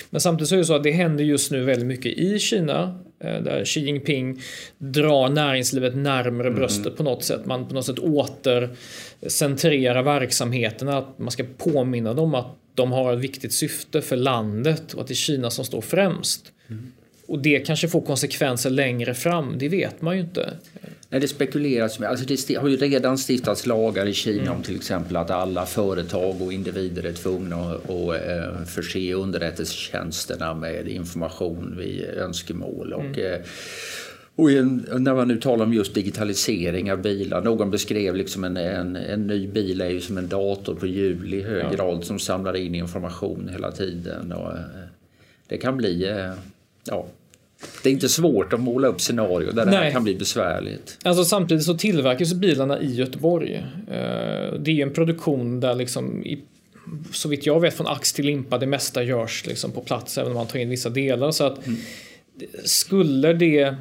Men 0.09 0.21
samtidigt 0.21 0.49
så 0.49 0.55
är 0.55 0.59
det 0.59 0.65
så 0.65 0.75
att 0.75 0.83
det 0.83 0.91
händer 0.91 1.23
just 1.23 1.51
nu 1.51 1.63
väldigt 1.63 1.87
mycket 1.87 2.17
i 2.17 2.39
Kina 2.39 2.99
eh, 3.19 3.41
där 3.41 3.65
Xi 3.65 3.79
Jinping 3.79 4.41
drar 4.77 5.29
näringslivet 5.29 5.95
närmare 5.95 6.47
mm. 6.47 6.59
bröstet 6.59 6.97
på 6.97 7.03
något 7.03 7.23
sätt. 7.23 7.45
Man 7.45 7.67
på 7.67 7.73
något 7.73 7.85
sätt 7.85 7.99
återcentrerar 7.99 10.03
verksamheterna, 10.03 10.97
att 10.97 11.19
man 11.19 11.31
ska 11.31 11.45
påminna 11.57 12.13
dem 12.13 12.35
att 12.35 12.55
de 12.75 12.91
har 12.91 13.13
ett 13.13 13.19
viktigt 13.19 13.53
syfte 13.53 14.01
för 14.01 14.15
landet 14.15 14.93
och 14.93 15.01
att 15.01 15.07
det 15.07 15.13
är 15.13 15.15
Kina 15.15 15.49
som 15.49 15.65
står 15.65 15.81
främst. 15.81 16.51
Mm. 16.69 16.91
Och 17.27 17.39
det 17.39 17.59
kanske 17.59 17.87
får 17.87 18.01
konsekvenser 18.01 18.69
längre 18.69 19.13
fram, 19.13 19.55
det 19.57 19.69
vet 19.69 20.01
man 20.01 20.15
ju 20.15 20.21
inte. 20.21 20.53
Nej, 21.11 21.21
det 21.21 21.27
spekuleras 21.27 21.99
med. 21.99 22.09
Alltså 22.09 22.25
det 22.25 22.55
har 22.55 22.67
ju 22.67 22.75
redan 22.75 23.17
stiftats 23.17 23.65
lagar 23.65 24.05
i 24.05 24.13
Kina 24.13 24.41
mm. 24.41 24.55
om 24.55 24.63
till 24.63 24.75
exempel 24.75 25.15
att 25.17 25.31
alla 25.31 25.65
företag 25.65 26.41
och 26.41 26.53
individer 26.53 27.03
är 27.03 27.13
tvungna 27.13 27.55
att, 27.55 27.89
att 27.89 28.27
eh, 28.27 28.65
förse 28.65 29.13
underrättelsetjänsterna 29.13 30.53
med 30.53 30.87
information 30.87 31.75
vid 31.77 32.03
önskemål. 32.03 32.93
Mm. 32.93 33.11
Och, 33.11 33.19
eh, 33.19 33.41
och 34.35 35.01
när 35.01 35.15
man 35.15 35.27
nu 35.27 35.37
talar 35.37 35.65
om 35.65 35.73
just 35.73 35.93
digitalisering 35.93 36.91
av 36.91 37.01
bilar. 37.01 37.41
Någon 37.41 37.71
beskrev 37.71 38.15
liksom 38.15 38.43
en, 38.43 38.57
en, 38.57 38.95
en 38.95 39.27
ny 39.27 39.47
bil 39.47 39.81
är 39.81 39.89
ju 39.89 40.01
som 40.01 40.17
en 40.17 40.27
dator 40.27 40.75
på 40.75 40.87
hjul 40.87 41.33
i 41.33 41.41
hög 41.41 41.63
ja. 41.63 41.75
grad 41.75 42.03
som 42.03 42.19
samlar 42.19 42.55
in 42.55 42.75
information 42.75 43.49
hela 43.51 43.71
tiden. 43.71 44.31
Och 44.31 44.51
eh, 44.51 44.63
det 45.47 45.57
kan 45.57 45.77
bli 45.77 46.25
ja, 46.83 47.07
det 47.83 47.89
är 47.89 47.93
inte 47.93 48.09
svårt 48.09 48.53
att 48.53 48.59
måla 48.59 48.87
upp 48.87 49.01
scenarier 49.01 49.51
där 49.51 49.65
det 49.65 49.71
här 49.71 49.91
kan 49.91 50.03
bli 50.03 50.15
besvärligt. 50.15 50.97
Alltså 51.03 51.23
samtidigt 51.23 51.63
så 51.63 51.73
tillverkas 51.73 52.33
bilarna 52.33 52.81
i 52.81 52.95
Göteborg. 52.95 53.55
Eh, 53.87 54.53
det 54.59 54.71
är 54.71 54.81
en 54.81 54.93
produktion 54.93 55.59
där 55.59 55.75
liksom 55.75 56.23
så 57.11 57.29
vitt 57.29 57.45
jag 57.45 57.59
vet 57.59 57.73
från 57.73 57.87
ax 57.87 58.13
till 58.13 58.25
limpa 58.25 58.57
det 58.57 58.67
mesta 58.67 59.03
görs 59.03 59.45
liksom 59.45 59.71
på 59.71 59.81
plats 59.81 60.17
även 60.17 60.31
om 60.31 60.37
man 60.37 60.47
tar 60.47 60.59
in 60.59 60.69
vissa 60.69 60.89
delar. 60.89 61.31
Så 61.31 61.43
att 61.43 61.67
mm. 61.67 61.79
skulle 62.63 63.33
det 63.33 63.75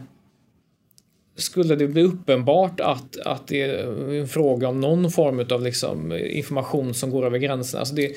skulle 1.36 1.76
det 1.76 1.88
bli 1.88 2.02
uppenbart 2.02 2.80
att, 2.80 3.16
att 3.16 3.46
det 3.46 3.62
är 3.62 4.12
en 4.20 4.28
fråga 4.28 4.68
om 4.68 4.80
någon 4.80 5.10
form 5.10 5.46
av 5.50 5.62
liksom 5.62 6.12
information 6.12 6.94
som 6.94 7.10
går 7.10 7.26
över 7.26 7.38
gränserna. 7.38 7.80
Alltså 7.80 7.94
det, 7.94 8.12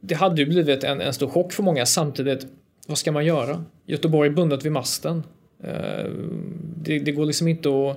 det 0.00 0.14
hade 0.14 0.42
ju 0.42 0.46
blivit 0.46 0.84
en, 0.84 1.00
en 1.00 1.14
stor 1.14 1.28
chock 1.28 1.52
för 1.52 1.62
många. 1.62 1.86
Samtidigt 1.86 2.46
vad 2.86 2.98
ska 2.98 3.12
man 3.12 3.24
göra? 3.24 3.64
Göteborg 3.86 4.28
är 4.28 4.32
bundet 4.32 4.64
vid 4.64 4.72
masten. 4.72 5.22
Eh, 5.64 6.10
det, 6.82 6.98
det, 6.98 7.12
går 7.12 7.26
liksom 7.26 7.48
inte 7.48 7.68
att, 7.68 7.96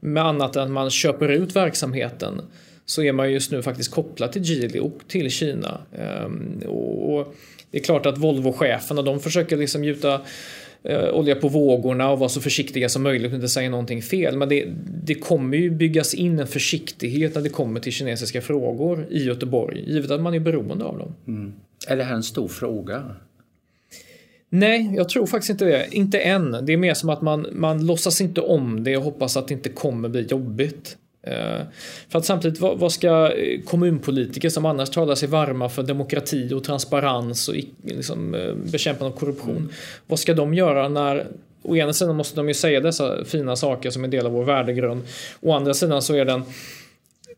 med 0.00 0.24
annat 0.24 0.56
än 0.56 0.62
att 0.62 0.70
man 0.70 0.90
köper 0.90 1.28
ut 1.28 1.56
verksamheten, 1.56 2.40
så 2.84 3.02
är 3.02 3.12
man 3.12 3.32
just 3.32 3.50
nu 3.50 3.62
faktiskt 3.62 3.90
kopplad 3.90 4.32
till 4.32 4.42
Geely 4.42 4.78
och 4.78 4.98
till 5.08 5.30
Kina. 5.30 5.80
Eh, 5.92 6.66
och 6.68 7.34
det 7.70 7.78
är 7.78 7.82
klart 7.82 8.06
att 8.06 8.18
Volvo-cheferna, 8.18 9.02
de 9.02 9.20
försöker 9.20 9.56
liksom 9.56 9.84
gjuta 9.84 10.20
eh, 10.82 11.08
olja 11.08 11.34
på 11.34 11.48
vågorna 11.48 12.10
och 12.10 12.18
vara 12.18 12.28
så 12.28 12.40
försiktiga 12.40 12.88
som 12.88 13.02
möjligt 13.02 13.28
och 13.28 13.34
inte 13.34 13.48
säga 13.48 13.70
någonting 13.70 14.02
fel. 14.02 14.36
Men 14.36 14.48
det, 14.48 14.68
det 15.04 15.14
kommer 15.14 15.56
ju 15.56 15.70
byggas 15.70 16.14
in 16.14 16.38
en 16.38 16.46
försiktighet 16.46 17.34
när 17.34 17.42
det 17.42 17.48
kommer 17.48 17.80
till 17.80 17.92
kinesiska 17.92 18.40
frågor 18.40 19.06
i 19.10 19.24
Göteborg, 19.24 19.84
givet 19.86 20.10
att 20.10 20.20
man 20.20 20.34
är 20.34 20.40
beroende 20.40 20.84
av 20.84 20.98
dem. 20.98 21.14
Mm. 21.26 21.52
Är 21.88 21.96
det 21.96 22.04
här 22.04 22.14
en 22.14 22.22
stor 22.22 22.48
fråga? 22.48 23.16
Nej, 24.54 24.92
jag 24.96 25.08
tror 25.08 25.26
faktiskt 25.26 25.50
inte 25.50 25.64
det. 25.64 25.88
Inte 25.90 26.18
än. 26.18 26.58
Det 26.62 26.72
är 26.72 26.76
mer 26.76 26.94
som 26.94 27.08
att 27.08 27.22
man, 27.22 27.46
man 27.52 27.86
låtsas 27.86 28.20
inte 28.20 28.40
om 28.40 28.84
det 28.84 28.96
och 28.96 29.02
hoppas 29.02 29.36
att 29.36 29.48
det 29.48 29.54
inte 29.54 29.68
kommer 29.68 30.08
bli 30.08 30.22
jobbigt. 30.22 30.96
Uh, 31.26 31.62
för 32.08 32.18
att 32.18 32.24
samtidigt, 32.24 32.60
vad, 32.60 32.92
ska 32.92 33.32
eh, 33.32 33.60
kommunpolitiker 33.60 34.48
som 34.48 34.66
annars 34.66 34.90
talar 34.90 35.14
sig 35.14 35.28
varma 35.28 35.68
för 35.68 35.82
demokrati 35.82 36.52
och 36.52 36.64
transparens 36.64 37.48
och 37.48 37.54
liksom, 37.82 38.34
uh, 38.34 38.54
bekämpande 38.54 39.14
av 39.14 39.18
korruption, 39.18 39.56
mm. 39.56 39.68
vad 40.06 40.18
ska 40.18 40.34
de 40.34 40.54
göra 40.54 40.88
när 40.88 41.26
Å 41.66 41.76
ena 41.76 41.92
sidan 41.92 42.16
måste 42.16 42.36
de 42.36 42.48
ju 42.48 42.54
säga 42.54 42.80
dessa 42.80 43.24
fina 43.24 43.56
saker 43.56 43.90
som 43.90 44.04
en 44.04 44.10
del 44.10 44.26
av 44.26 44.32
vår 44.32 44.44
värdegrund. 44.44 45.02
Å 45.40 45.52
andra 45.52 45.74
sidan 45.74 46.02
så 46.02 46.14
är 46.14 46.24
den 46.24 46.42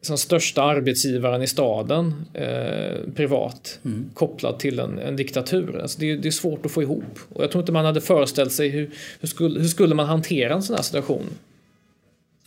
som 0.01 0.19
största 0.19 0.63
arbetsgivaren 0.63 1.43
i 1.43 1.47
staden 1.47 2.15
eh, 2.35 3.13
privat 3.15 3.79
mm. 3.85 4.11
kopplad 4.15 4.59
till 4.59 4.79
en, 4.79 4.99
en 4.99 5.17
diktatur. 5.17 5.81
Alltså 5.83 6.01
det, 6.01 6.17
det, 6.17 6.29
är 6.29 6.33
svårt 6.33 6.67
att 6.67 6.73
få 6.73 6.83
ihop. 6.83 7.19
Och 7.29 7.43
jag 7.43 7.51
tror 7.51 7.63
inte 7.63 7.73
man 7.73 7.85
hade 7.85 8.01
föreställt 8.01 8.53
sig 8.53 8.69
hur, 8.69 8.91
hur, 9.21 9.29
skulle, 9.29 9.61
hur 9.61 9.69
skulle 9.69 9.95
man 9.95 10.07
hantera 10.07 10.55
en 10.55 10.63
sån 10.63 10.77
här 10.77 10.83
situation. 10.83 11.27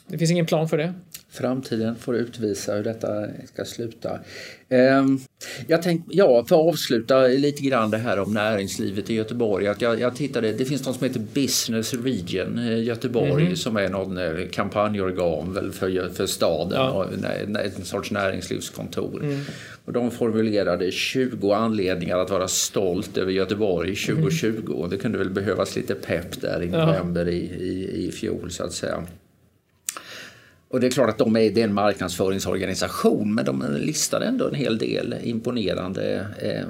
Det 0.09 0.17
finns 0.17 0.31
ingen 0.31 0.45
plan 0.45 0.69
för 0.69 0.77
det. 0.77 0.93
Framtiden 1.31 1.95
får 1.95 2.15
utvisa 2.15 2.75
hur 2.75 2.83
detta 2.83 3.25
ska 3.45 3.65
sluta. 3.65 4.19
Ehm, 4.69 5.19
jag 5.67 5.81
tänkte, 5.81 6.17
ja, 6.17 6.45
för 6.47 6.55
att 6.55 6.67
avsluta 6.73 7.27
lite 7.27 7.61
grann 7.63 7.91
det 7.91 7.97
här 7.97 8.19
om 8.19 8.33
näringslivet 8.33 9.09
i 9.09 9.13
Göteborg. 9.13 9.67
Att 9.67 9.81
jag, 9.81 9.99
jag 9.99 10.15
tittade, 10.15 10.51
det 10.51 10.65
finns 10.65 10.85
något 10.85 10.95
som 10.95 11.07
heter 11.07 11.21
Business 11.33 11.93
Region 11.93 12.83
Göteborg 12.83 13.43
mm. 13.43 13.55
som 13.55 13.77
är 13.77 13.89
någon 13.89 14.17
eh, 14.17 14.47
kampanjorgan 14.51 15.53
väl 15.53 15.71
för, 15.71 16.09
för 16.13 16.25
staden 16.25 16.79
ja. 16.79 16.89
och 16.89 17.13
en 17.43 17.85
sorts 17.85 18.11
näringslivskontor. 18.11 19.23
Mm. 19.23 19.39
Och 19.85 19.93
de 19.93 20.11
formulerade 20.11 20.91
20 20.91 21.51
anledningar 21.51 22.17
att 22.17 22.29
vara 22.29 22.47
stolt 22.47 23.17
över 23.17 23.31
Göteborg 23.31 23.95
2020. 23.95 24.73
Mm. 24.75 24.89
Det 24.89 24.97
kunde 24.97 25.17
väl 25.17 25.29
behövas 25.29 25.75
lite 25.75 25.95
pepp 25.95 26.41
där 26.41 26.63
i 26.63 26.67
november 26.67 27.25
ja. 27.25 27.31
i, 27.31 27.37
i, 27.37 28.07
i 28.07 28.11
fjol 28.11 28.51
så 28.51 28.63
att 28.63 28.73
säga. 28.73 29.03
Och 30.69 30.79
det 30.79 30.87
är 30.87 30.91
klart 30.91 31.09
att 31.09 31.17
de 31.17 31.35
är, 31.35 31.49
det 31.49 31.61
är 31.61 31.65
en 31.65 31.73
marknadsföringsorganisation 31.73 33.33
men 33.33 33.45
de 33.45 33.77
listar 33.79 34.21
ändå 34.21 34.47
en 34.47 34.55
hel 34.55 34.77
del 34.77 35.15
imponerande 35.23 36.27
eh, 36.39 36.65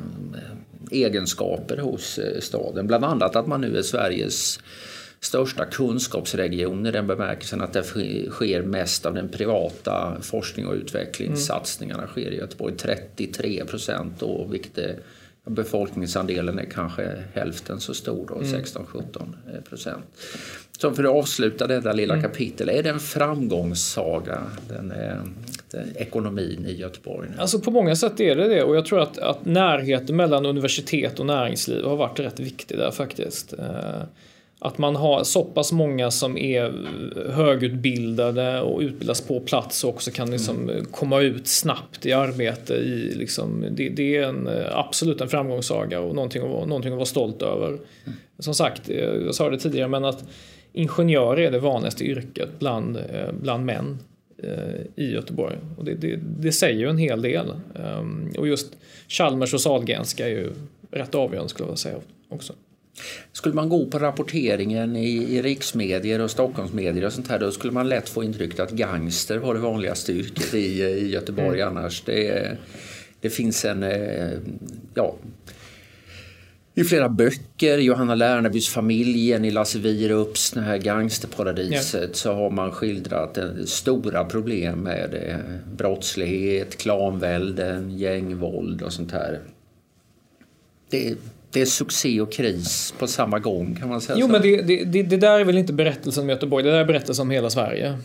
egenskaper 0.92 1.78
hos 1.78 2.18
eh, 2.18 2.40
staden. 2.40 2.88
Bland 2.88 3.06
annat 3.06 3.36
att 3.36 3.48
man 3.48 3.62
nu 3.62 3.78
är 3.78 3.82
Sveriges 3.82 4.60
största 5.20 5.66
kunskapsregion 5.66 6.86
i 6.86 6.92
den 6.92 7.08
bemärkelsen 7.08 7.62
att 7.62 7.74
det 7.74 7.84
sker 8.30 8.62
mest 8.62 9.06
av 9.06 9.14
den 9.14 9.30
privata 9.30 10.18
forskning 10.22 10.68
och 10.68 10.74
utvecklingssatsningarna 10.74 12.04
mm. 12.04 12.12
sker 12.12 12.32
i 12.32 12.38
Göteborg. 12.38 12.76
33 12.78 13.66
procent 13.66 14.14
då, 14.20 14.48
vilket 14.52 14.78
är, 14.78 14.96
befolkningsandelen 15.46 16.60
är 16.60 16.66
kanske 16.66 17.24
hälften 17.34 17.80
så 17.80 17.94
stor 17.94 18.28
då, 18.28 18.36
mm. 18.36 18.62
16-17 18.62 19.62
procent. 19.70 20.06
Så 20.80 20.92
för 20.92 21.04
att 21.04 21.10
avsluta 21.10 21.68
detta 21.68 21.94
lilla 21.94 22.14
mm. 22.14 22.24
kapitel, 22.24 22.70
är 22.70 22.84
det 22.84 22.90
en 22.90 23.00
framgångssaga, 23.00 24.44
den, 24.70 24.94
den, 25.72 25.88
ekonomin 25.96 26.66
i 26.66 26.74
Göteborg? 26.74 27.30
Alltså 27.38 27.60
på 27.60 27.72
många 27.72 27.96
sätt 27.96 28.20
är 28.20 28.36
det 28.36 28.48
det 28.48 28.64
och 28.64 28.76
jag 28.76 28.86
tror 28.86 29.00
att, 29.00 29.18
att 29.18 29.46
närheten 29.46 30.16
mellan 30.16 30.46
universitet 30.46 31.20
och 31.20 31.26
näringsliv 31.26 31.84
har 31.84 31.96
varit 31.96 32.20
rätt 32.20 32.40
viktig 32.40 32.78
där 32.78 32.92
faktiskt. 32.92 33.54
Att 34.62 34.78
man 34.78 34.96
har 34.96 35.24
så 35.24 35.44
pass 35.44 35.72
många 35.72 36.12
som 36.12 36.38
är 36.38 36.74
högutbildade 37.32 38.62
och 38.62 38.80
utbildas 38.80 39.22
på 39.22 39.40
plats 39.40 39.84
och 39.84 39.90
också 39.90 40.12
kan 40.12 40.32
liksom 40.32 40.70
mm. 40.70 40.86
komma 40.86 41.22
ut 41.22 41.48
snabbt 41.48 42.06
i 42.06 42.14
arbete. 42.14 42.74
I 42.74 43.16
liksom, 43.16 43.66
det, 43.72 43.90
det, 43.90 44.16
är 44.16 44.24
en, 44.24 44.50
absolut 44.72 45.22
en 45.22 45.30
framgångssaga 45.30 46.00
och 46.00 46.16
någonting 46.16 46.42
att, 46.42 46.68
någonting 46.68 46.92
att 46.92 46.98
vara 46.98 47.06
stolt 47.06 47.42
över. 47.42 47.68
Mm. 47.68 48.18
Som 48.40 48.54
sagt, 48.54 48.90
jag 48.90 49.36
sa 49.36 49.50
det 49.50 49.60
tidigare, 49.60 49.88
men 49.88 50.06
att 50.06 50.24
ingenjör 50.74 51.40
är 51.40 51.52
det 51.52 51.60
vanligaste 51.60 52.04
yrket 52.04 52.50
bland, 52.60 52.98
eh, 52.98 53.32
bland 53.42 53.66
män 53.66 53.98
eh, 54.44 55.04
i 55.04 55.12
Göteborg. 55.12 55.58
Och 55.78 55.86
det, 55.86 55.94
det, 55.94 56.20
det 56.40 56.52
säger 56.52 56.80
ju 56.80 56.90
en 56.90 56.98
hel 56.98 57.22
del. 57.22 57.54
Ehm, 57.76 58.32
och 58.38 58.48
just 58.48 58.78
Chalmers 59.08 59.54
och 59.54 59.62
Sahlgrenska 59.62 60.26
är 60.26 60.30
ju 60.30 60.52
rätt 60.92 61.16
avgörande 61.16 61.50
skulle 61.50 61.70
jag 61.70 61.80
säga 61.80 61.96
också. 62.30 62.54
Skulle 63.32 63.56
man 63.56 63.70
gå 63.70 63.86
på 63.86 64.00
rapporteringen 64.00 64.96
i, 64.96 65.38
i 65.38 65.42
riksmedier 65.42 66.22
och 66.22 66.32
Stockholmsmedier 66.32 67.06
och 67.06 67.14
sånt 67.14 67.28
här 67.28 67.40
då 67.40 67.52
skulle 67.52 67.74
man 67.74 67.90
lätt 67.90 68.10
få 68.10 68.24
intrycket 68.24 68.60
att 68.60 68.72
gangster 68.72 69.38
var 69.38 69.54
det 69.54 69.60
vanligaste 69.60 70.12
yrket 70.14 70.54
i, 70.54 70.84
i 70.84 71.10
Göteborg 71.10 71.62
mm. 71.62 71.78
annars. 71.78 72.04
Det, 72.06 72.58
det 73.22 73.30
finns 73.30 73.66
en, 73.66 73.84
eh, 73.84 74.30
ja, 74.94 75.16
i 76.80 76.84
flera 76.84 77.10
böcker, 77.10 77.78
Johanna 77.78 78.16
Lernebys 78.16 78.70
familjen 78.70 79.46
i 79.46 79.52
Lasse 79.52 79.80
Wierups, 79.80 80.56
här 80.56 80.78
gangsterparadiset, 80.78 82.10
ja. 82.10 82.14
så 82.14 82.34
har 82.34 82.50
man 82.50 82.72
skildrat 82.72 83.38
stora 83.66 84.26
problem 84.26 84.80
med 84.80 85.14
eh, 85.14 85.76
brottslighet, 85.78 86.78
klanvälden, 86.78 87.98
gängvåld 87.98 88.82
och 88.82 88.94
sånt 88.94 89.12
här. 89.12 89.40
Det, 90.90 91.16
det 91.52 91.62
är 91.62 91.66
succé 91.66 92.22
och 92.22 92.32
kris 92.32 92.94
på 93.00 93.08
samma 93.08 93.40
gång 93.40 93.76
kan 93.76 93.90
man 93.90 94.02
säga. 94.02 94.20
Jo, 94.20 94.26
så. 94.26 94.32
men 94.32 94.42
det, 94.42 94.62
det, 94.62 95.04
det, 95.04 95.18
där 95.18 95.40
är 95.40 95.44
väl 95.44 95.58
inte 95.58 95.74
berättelsen 95.74 96.24
om 96.24 96.30
Göteborg, 96.30 96.64
det 96.64 96.72
där 96.72 96.80
är 96.80 96.86
berättelsen 96.86 97.24
om 97.24 97.32
hela 97.32 97.50
Sverige 97.50 97.98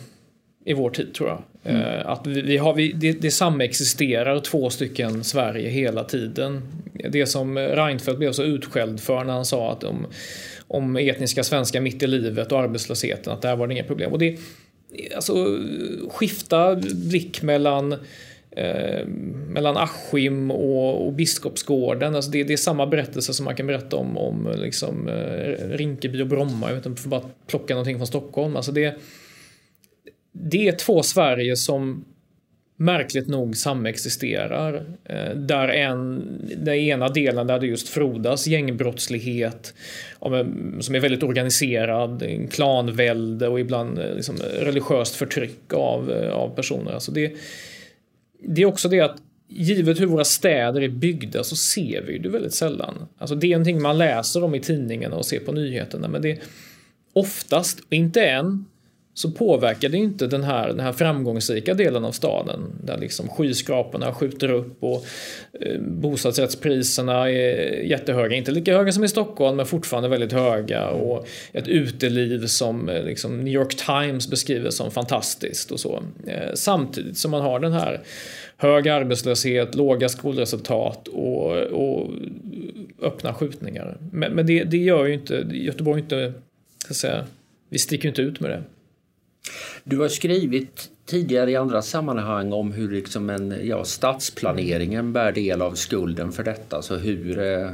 i 0.64 0.74
vår 0.74 0.90
tid 0.90 1.14
tror 1.14 1.28
jag. 1.28 1.42
Mm. 1.64 1.82
Eh, 1.82 2.08
att 2.08 2.26
vi, 2.26 2.42
vi 2.42 2.56
har, 2.56 2.74
vi, 2.74 2.92
det, 2.92 3.12
det 3.12 3.30
samexisterar 3.30 4.40
två 4.40 4.70
stycken 4.70 5.24
Sverige 5.24 5.68
hela 5.68 6.04
tiden. 6.04 6.62
Det 7.10 7.26
som 7.26 7.58
Reinfeldt 7.58 8.18
blev 8.18 8.32
så 8.32 8.42
utskälld 8.42 9.00
för 9.00 9.24
när 9.24 9.32
han 9.32 9.44
sa 9.44 9.72
att 9.72 9.84
om, 9.84 10.06
om 10.68 10.96
etniska 10.96 11.44
svenskar 11.44 11.80
mitt 11.80 12.02
i 12.02 12.06
livet 12.06 12.52
och 12.52 12.60
arbetslösheten, 12.60 13.32
att 13.32 13.42
där 13.42 13.56
var 13.56 13.66
det 13.66 13.74
inga 13.74 13.84
problem. 13.84 14.12
Och 14.12 14.18
det, 14.18 14.38
alltså, 15.14 15.58
skifta 16.10 16.76
blick 16.94 17.42
mellan 17.42 17.94
Eh, 18.56 19.06
mellan 19.48 19.76
Askim 19.76 20.50
och, 20.50 21.06
och 21.06 21.12
Biskopsgården. 21.12 22.14
Alltså 22.14 22.30
det, 22.30 22.44
det, 22.44 22.52
är 22.52 22.56
samma 22.56 22.86
berättelse 22.86 23.34
som 23.34 23.44
man 23.44 23.56
kan 23.56 23.66
berätta 23.66 23.96
om, 23.96 24.18
om 24.18 24.46
eh, 24.46 24.56
liksom, 24.56 25.08
eh, 25.08 25.68
Rinkeby 25.68 26.22
och 26.22 26.26
Bromma. 26.26 26.68
Jag 26.68 26.76
vet 26.76 26.86
inte, 26.86 27.02
för 27.02 27.08
bara 27.08 27.22
plocka 27.46 27.74
någonting 27.74 27.96
från 27.96 28.06
Stockholm. 28.06 28.56
Alltså 28.56 28.72
det, 28.72 28.98
det 30.32 30.68
är 30.68 30.72
två 30.72 31.02
Sverige 31.02 31.56
som 31.56 32.04
märkligt 32.76 33.28
nog 33.28 33.56
samexisterar. 33.56 34.84
Eh, 35.04 35.36
där 35.36 35.68
en, 35.68 36.24
den 36.56 36.74
ena 36.74 37.08
delen 37.08 37.46
där 37.46 37.58
det 37.58 37.66
just 37.66 37.88
frodas 37.88 38.46
gängbrottslighet 38.46 39.74
som 40.80 40.94
är 40.94 41.00
väldigt 41.00 41.22
organiserad, 41.22 42.24
klanvälde 42.50 43.48
och 43.48 43.60
ibland 43.60 43.98
eh, 43.98 44.14
liksom 44.14 44.36
religiöst 44.36 45.14
förtryck 45.14 45.72
av, 45.72 46.10
eh, 46.10 46.32
av 46.32 46.54
personer. 46.54 46.92
Alltså 46.92 47.12
det, 47.12 47.32
det 48.46 48.62
är 48.62 48.66
också 48.66 48.88
det 48.88 49.00
att 49.00 49.16
givet 49.48 50.00
hur 50.00 50.06
våra 50.06 50.24
städer 50.24 50.80
är 50.80 50.88
byggda 50.88 51.44
så 51.44 51.56
ser 51.56 52.02
vi 52.02 52.18
det 52.18 52.28
väldigt 52.28 52.54
sällan. 52.54 52.94
Alltså 53.18 53.34
det 53.34 53.46
är 53.46 53.50
någonting 53.50 53.82
man 53.82 53.98
läser 53.98 54.44
om 54.44 54.54
i 54.54 54.60
tidningarna 54.60 55.16
och 55.16 55.26
ser 55.26 55.40
på 55.40 55.52
nyheterna 55.52 56.08
men 56.08 56.22
det 56.22 56.30
är 56.30 56.38
oftast, 57.12 57.80
inte 57.90 58.26
än, 58.26 58.64
så 59.14 59.30
påverkar 59.30 59.88
det 59.88 59.96
inte 59.96 60.26
den 60.26 60.44
här, 60.44 60.68
den 60.68 60.80
här 60.80 60.92
framgångsrika 60.92 61.74
delen 61.74 62.04
av 62.04 62.12
staden 62.12 62.60
där 62.84 62.98
liksom 62.98 63.28
skyskraporna 63.28 64.14
skjuter 64.14 64.50
upp 64.50 64.76
och 64.82 65.06
eh, 65.60 65.80
bostadsrättspriserna 65.80 67.30
är 67.30 67.82
jättehöga. 67.82 68.36
Inte 68.36 68.50
lika 68.50 68.76
höga 68.76 68.92
som 68.92 69.04
i 69.04 69.08
Stockholm 69.08 69.56
men 69.56 69.66
fortfarande 69.66 70.08
väldigt 70.08 70.32
höga 70.32 70.88
och 70.88 71.26
ett 71.52 71.68
uteliv 71.68 72.46
som 72.46 72.88
eh, 72.88 73.04
liksom 73.04 73.40
New 73.40 73.54
York 73.54 73.74
Times 73.74 74.30
beskriver 74.30 74.70
som 74.70 74.90
fantastiskt 74.90 75.70
och 75.70 75.80
så. 75.80 76.02
Eh, 76.26 76.54
samtidigt 76.54 77.18
som 77.18 77.30
man 77.30 77.42
har 77.42 77.60
den 77.60 77.72
här 77.72 78.00
hög 78.56 78.88
arbetslöshet, 78.88 79.74
låga 79.74 80.08
skolresultat 80.08 81.08
och, 81.08 81.56
och 81.56 82.10
öppna 83.02 83.34
skjutningar. 83.34 83.96
Men, 84.12 84.32
men 84.32 84.46
det, 84.46 84.64
det, 84.64 84.76
gör 84.76 85.04
ju 85.04 85.14
inte 85.14 85.46
Göteborg 85.52 86.00
inte, 86.00 86.32
så 86.86 86.90
att 86.90 86.96
säga, 86.96 87.26
vi 87.68 87.78
sticker 87.78 88.08
inte 88.08 88.22
ut 88.22 88.40
med 88.40 88.50
det. 88.50 88.62
Du 89.84 89.98
har 89.98 90.08
skrivit 90.08 90.90
tidigare 91.06 91.50
i 91.50 91.56
andra 91.56 91.82
sammanhang 91.82 92.52
om 92.52 92.72
hur 92.72 92.90
liksom 92.90 93.30
en, 93.30 93.54
ja, 93.62 93.84
stadsplaneringen 93.84 95.12
bär 95.12 95.32
del 95.32 95.62
av 95.62 95.74
skulden 95.74 96.32
för 96.32 96.42
detta. 96.42 96.82
Så 96.82 96.96
hur 96.96 97.38
eh, 97.38 97.70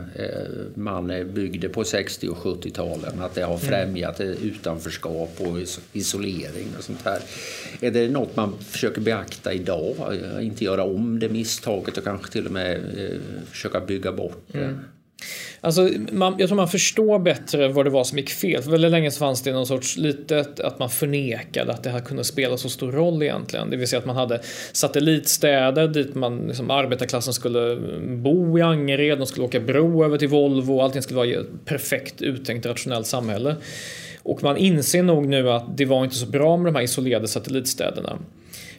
man 0.74 1.06
byggde 1.34 1.68
på 1.68 1.84
60 1.84 2.28
och 2.28 2.36
70-talen, 2.36 3.20
att 3.20 3.34
det 3.34 3.42
har 3.42 3.54
mm. 3.54 3.66
främjat 3.66 4.20
mm. 4.20 4.32
utanförskap 4.42 5.30
och 5.38 5.58
isolering 5.92 6.68
och 6.78 6.84
sånt 6.84 7.02
här. 7.04 7.20
Är 7.80 7.90
det 7.90 8.08
något 8.08 8.36
man 8.36 8.58
försöker 8.58 9.00
beakta 9.00 9.52
idag? 9.52 9.94
Inte 10.40 10.64
göra 10.64 10.84
om 10.84 11.18
det 11.18 11.28
misstaget 11.28 11.98
och 11.98 12.04
kanske 12.04 12.32
till 12.32 12.46
och 12.46 12.52
med 12.52 12.76
eh, 12.76 13.20
försöka 13.50 13.80
bygga 13.80 14.12
bort 14.12 14.42
det? 14.46 14.58
Mm. 14.58 14.78
Alltså, 15.60 15.90
man, 16.12 16.34
jag 16.38 16.48
tror 16.48 16.56
man 16.56 16.68
förstår 16.68 17.18
bättre 17.18 17.68
vad 17.68 17.86
det 17.86 17.90
var 17.90 18.04
som 18.04 18.18
gick 18.18 18.30
fel. 18.30 18.62
För 18.62 18.70
väldigt 18.70 18.90
länge 18.90 19.10
så 19.10 19.18
fanns 19.18 19.42
det 19.42 19.52
någon 19.52 19.66
sorts 19.66 19.96
litet 19.96 20.60
att 20.60 20.78
man 20.78 20.90
förnekade 20.90 21.72
att 21.72 21.82
det 21.82 21.90
här 21.90 22.00
kunde 22.00 22.24
spela 22.24 22.56
så 22.56 22.68
stor 22.68 22.92
roll 22.92 23.22
egentligen. 23.22 23.70
Det 23.70 23.76
vill 23.76 23.88
säga 23.88 24.00
att 24.00 24.06
man 24.06 24.16
hade 24.16 24.40
satellitstäder 24.72 25.88
dit 25.88 26.14
man, 26.14 26.46
liksom, 26.46 26.70
arbetarklassen 26.70 27.34
skulle 27.34 27.76
bo 28.06 28.58
i 28.58 28.62
Angered, 28.62 29.18
de 29.18 29.26
skulle 29.26 29.46
åka 29.46 29.60
bro 29.60 30.04
över 30.04 30.18
till 30.18 30.28
Volvo 30.28 30.74
och 30.74 30.84
allting 30.84 31.02
skulle 31.02 31.16
vara 31.16 31.28
ett 31.28 31.64
perfekt 31.64 32.22
uttänkt 32.22 32.66
rationellt 32.66 33.06
samhälle. 33.06 33.56
Och 34.22 34.42
man 34.42 34.56
inser 34.56 35.02
nog 35.02 35.26
nu 35.26 35.50
att 35.50 35.76
det 35.76 35.84
var 35.84 36.04
inte 36.04 36.16
så 36.16 36.26
bra 36.26 36.56
med 36.56 36.72
de 36.72 36.76
här 36.76 36.82
isolerade 36.82 37.28
satellitstäderna. 37.28 38.18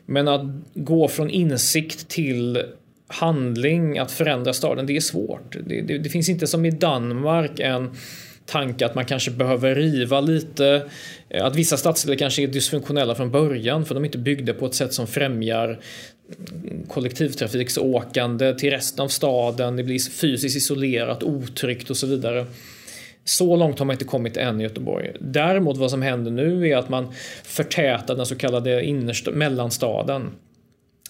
Men 0.05 0.27
att 0.27 0.41
gå 0.73 1.07
från 1.07 1.29
insikt 1.29 2.07
till 2.07 2.63
handling 3.11 3.97
att 3.97 4.11
förändra 4.11 4.53
staden, 4.53 4.85
det 4.85 4.95
är 4.95 5.01
svårt. 5.01 5.55
Det, 5.65 5.81
det, 5.81 5.97
det, 5.97 6.09
finns 6.09 6.29
inte 6.29 6.47
som 6.47 6.65
i 6.65 6.71
Danmark 6.71 7.59
en 7.59 7.91
tanke 8.45 8.85
att 8.85 8.95
man 8.95 9.05
kanske 9.05 9.31
behöver 9.31 9.75
riva 9.75 10.21
lite. 10.21 10.85
Eh, 11.29 11.45
att 11.45 11.55
vissa 11.55 11.77
stadsdelar 11.77 12.17
kanske 12.17 12.43
är 12.43 12.47
dysfunktionella 12.47 13.15
från 13.15 13.31
början 13.31 13.85
för 13.85 13.95
de 13.95 14.03
är 14.03 14.05
inte 14.05 14.17
byggda 14.17 14.53
på 14.53 14.65
ett 14.65 14.75
sätt 14.75 14.93
som 14.93 15.07
främjar 15.07 15.79
kollektivtrafiksåkande 16.87 18.53
till 18.53 18.69
resten 18.69 19.03
av 19.03 19.07
staden. 19.07 19.75
Det 19.75 19.83
blir 19.83 19.99
fysiskt 20.11 20.57
isolerat, 20.57 21.23
otryggt 21.23 21.89
och 21.89 21.97
så 21.97 22.07
vidare. 22.07 22.45
Så 23.23 23.55
långt 23.55 23.79
har 23.79 23.85
man 23.85 23.93
inte 23.93 24.05
kommit 24.05 24.37
än 24.37 24.61
i 24.61 24.63
Göteborg. 24.63 25.11
Däremot 25.19 25.77
vad 25.77 25.91
som 25.91 26.01
händer 26.01 26.31
nu 26.31 26.67
är 26.67 26.77
att 26.77 26.89
man 26.89 27.13
förtätar 27.43 28.15
den 28.15 28.25
så 28.25 28.35
kallade 28.35 28.83
innersta, 28.83 29.31
mellanstaden. 29.31 30.31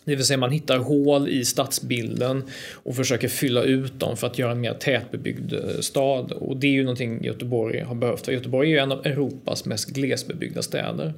Det 0.05 0.15
vill 0.15 0.25
säga 0.25 0.37
man 0.37 0.51
hittar 0.51 0.77
hål 0.77 1.29
i 1.29 1.45
stadsbilden 1.45 2.43
och 2.73 2.95
försöker 2.95 3.27
fylla 3.27 3.63
ut 3.63 3.99
dem 3.99 4.17
för 4.17 4.27
att 4.27 4.39
göra 4.39 4.51
en 4.51 4.61
mer 4.61 4.73
tätbebyggd 4.73 5.53
eh, 5.53 5.79
stad. 5.79 6.31
Och 6.31 6.57
det 6.57 6.67
är 6.67 6.71
ju 6.71 6.83
någonting 6.83 7.23
Göteborg 7.23 7.79
har 7.81 7.95
behövt. 7.95 8.25
För 8.25 8.31
Göteborg 8.31 8.67
är 8.69 8.71
ju 8.71 8.77
en 8.77 8.91
av 8.91 9.05
Europas 9.05 9.65
mest 9.65 9.89
glesbebyggda 9.89 10.61
städer. 10.61 11.13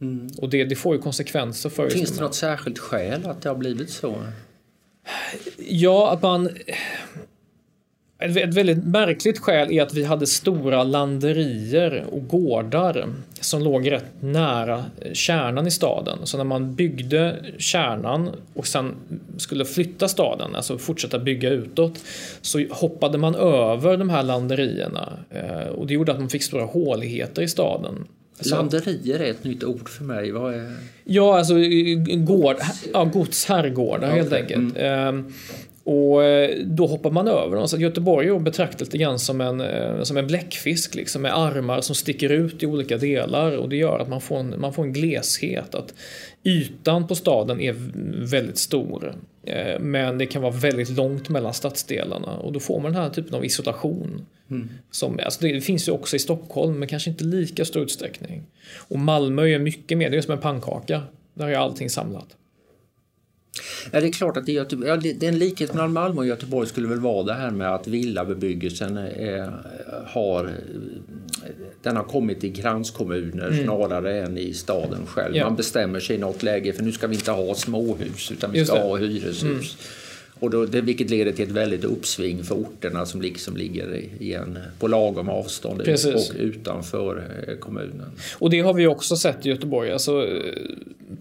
Mm. 0.00 0.28
Och 0.38 0.50
det, 0.50 0.64
det, 0.64 0.76
får 0.76 0.96
ju 0.96 1.02
konsekvenser 1.02 1.70
för 1.70 1.90
Finns 1.90 2.16
det 2.16 2.20
något 2.20 2.34
särskilt 2.34 2.78
skäl 2.78 3.26
att 3.26 3.42
det 3.42 3.48
har 3.48 3.56
blivit 3.56 3.90
så? 3.90 4.16
Ja, 5.68 6.12
att 6.12 6.22
man 6.22 6.48
ett 8.22 8.54
väldigt 8.54 8.84
märkligt 8.84 9.38
skäl 9.38 9.72
är 9.72 9.82
att 9.82 9.94
vi 9.94 10.04
hade 10.04 10.26
stora 10.26 10.84
landerier 10.84 12.04
och 12.10 12.28
gårdar 12.28 13.06
som 13.40 13.62
låg 13.62 13.90
rätt 13.90 14.04
nära 14.20 14.84
kärnan 15.12 15.66
i 15.66 15.70
staden. 15.70 16.18
Så 16.24 16.36
när 16.36 16.44
man 16.44 16.74
byggde 16.74 17.36
kärnan 17.58 18.30
och 18.54 18.66
sen 18.66 18.94
skulle 19.36 19.64
flytta 19.64 20.08
staden, 20.08 20.54
alltså 20.54 20.78
fortsätta 20.78 21.18
bygga 21.18 21.50
utåt, 21.50 21.98
så 22.40 22.64
hoppade 22.70 23.18
man 23.18 23.34
över 23.34 23.96
de 23.96 24.10
här 24.10 24.22
landerierna. 24.22 25.12
Eh, 25.30 25.68
och 25.68 25.86
det 25.86 25.94
gjorde 25.94 26.12
att 26.12 26.18
man 26.18 26.28
fick 26.28 26.42
stora 26.42 26.64
håligheter 26.64 27.42
i 27.42 27.48
staden. 27.48 28.04
Landerier 28.50 29.20
är 29.20 29.30
ett 29.30 29.44
nytt 29.44 29.64
ord 29.64 29.88
för 29.88 30.04
mig. 30.04 30.30
Vad 30.30 30.54
är... 30.54 30.76
Ja, 31.04 31.38
alltså 31.38 31.54
gård, 32.16 32.56
ja, 32.92 33.04
gods 33.04 33.44
herrgårdar 33.44 34.08
okay. 34.08 34.18
helt 34.18 34.32
enkelt. 34.32 34.76
Mm. 34.76 35.32
Och 35.84 36.24
eh, 36.24 36.58
då 36.64 36.86
hoppar 36.86 37.10
man 37.10 37.28
över 37.28 37.56
dem. 37.56 37.68
Så 37.68 37.78
Göteborg 37.78 38.28
är 38.28 38.38
betraktat 38.38 38.80
lite 38.80 38.98
grann 38.98 39.18
som 39.18 39.40
en, 39.40 39.60
eh, 39.60 40.02
som 40.02 40.16
en 40.16 40.26
bläckfisk 40.26 40.94
liksom, 40.94 41.22
med 41.22 41.38
armar 41.38 41.80
som 41.80 41.94
sticker 41.94 42.30
ut 42.30 42.62
i 42.62 42.66
olika 42.66 42.96
delar 42.96 43.56
och 43.56 43.68
det 43.68 43.76
gör 43.76 43.98
att 43.98 44.08
man 44.08 44.20
får 44.20 44.38
en, 44.38 44.60
man 44.60 44.72
får 44.72 44.82
en 44.82 44.92
gleshet. 44.92 45.74
Att 45.74 45.94
ytan 46.44 47.06
på 47.06 47.14
staden 47.14 47.60
är 47.60 47.74
väldigt 48.30 48.58
stor. 48.58 49.14
Eh, 49.46 49.80
men 49.80 50.18
det 50.18 50.26
kan 50.26 50.42
vara 50.42 50.52
väldigt 50.52 50.90
långt 50.90 51.28
mellan 51.28 51.54
stadsdelarna 51.54 52.36
och 52.36 52.52
då 52.52 52.60
får 52.60 52.80
man 52.80 52.92
den 52.92 53.02
här 53.02 53.10
typen 53.10 53.34
av 53.34 53.44
isolation. 53.44 54.26
Mm. 54.50 54.68
Som, 54.90 55.18
alltså 55.24 55.44
det 55.44 55.60
finns 55.60 55.88
ju 55.88 55.92
också 55.92 56.16
i 56.16 56.18
Stockholm 56.18 56.78
men 56.78 56.88
kanske 56.88 57.10
inte 57.10 57.24
lika 57.24 57.64
stor 57.64 57.82
utsträckning. 57.82 58.42
Och 58.76 58.98
Malmö 58.98 59.48
är 59.48 59.58
mycket 59.58 59.98
mer, 59.98 60.10
det 60.10 60.16
är 60.16 60.20
som 60.20 60.32
en 60.32 60.40
pannkaka. 60.40 61.02
Där 61.34 61.48
är 61.48 61.54
allting 61.54 61.90
samlat. 61.90 62.36
Ja, 63.90 64.00
det 64.00 64.06
är 64.06 64.12
klart 64.12 64.36
att 64.36 64.46
det 64.46 64.52
är, 64.52 64.54
Göteborg, 64.54 64.88
ja, 64.88 64.96
det, 64.96 65.26
en 65.26 65.38
likhet 65.38 65.74
mellan 65.74 65.92
Malmö 65.92 66.20
och 66.20 66.26
Göteborg 66.26 66.68
skulle 66.68 66.88
väl 66.88 67.00
vara 67.00 67.24
det 67.24 67.34
här 67.34 67.50
med 67.50 67.74
att 67.74 67.86
villabebyggelsen 67.86 68.96
eh, 68.96 69.48
har 70.06 70.50
den 71.82 71.96
har 71.96 72.04
kommit 72.04 72.44
i 72.44 72.52
kranskommuner 72.52 73.48
mm. 73.48 73.64
snarare 73.64 74.22
än 74.22 74.38
i 74.38 74.54
staden 74.54 75.06
själv. 75.06 75.36
Ja. 75.36 75.44
Man 75.44 75.56
bestämmer 75.56 76.00
sig 76.00 76.16
i 76.16 76.18
något 76.18 76.42
läge 76.42 76.72
för 76.72 76.82
nu 76.82 76.92
ska 76.92 77.06
vi 77.06 77.14
inte 77.14 77.30
ha 77.30 77.54
småhus 77.54 78.32
utan 78.32 78.52
vi 78.52 78.64
ska 78.64 78.78
ha 78.78 78.96
hyreshus. 78.96 79.42
Mm. 79.42 79.60
Och 80.42 80.50
då, 80.50 80.66
det, 80.66 80.80
vilket 80.80 81.10
leder 81.10 81.32
till 81.32 81.44
ett 81.44 81.50
väldigt 81.50 81.84
uppsving 81.84 82.44
för 82.44 82.54
orterna 82.54 83.06
som 83.06 83.22
liksom 83.22 83.56
ligger 83.56 84.04
i 84.18 84.34
en, 84.34 84.58
på 84.78 84.88
lagom 84.88 85.28
avstånd 85.28 85.84
Precis. 85.84 86.30
och 86.30 86.36
utanför 86.38 87.24
eh, 87.48 87.54
kommunen. 87.54 88.10
Och 88.38 88.50
det 88.50 88.60
har 88.60 88.74
vi 88.74 88.86
också 88.86 89.16
sett 89.16 89.46
i 89.46 89.48
Göteborg. 89.48 89.92
Alltså, 89.92 90.28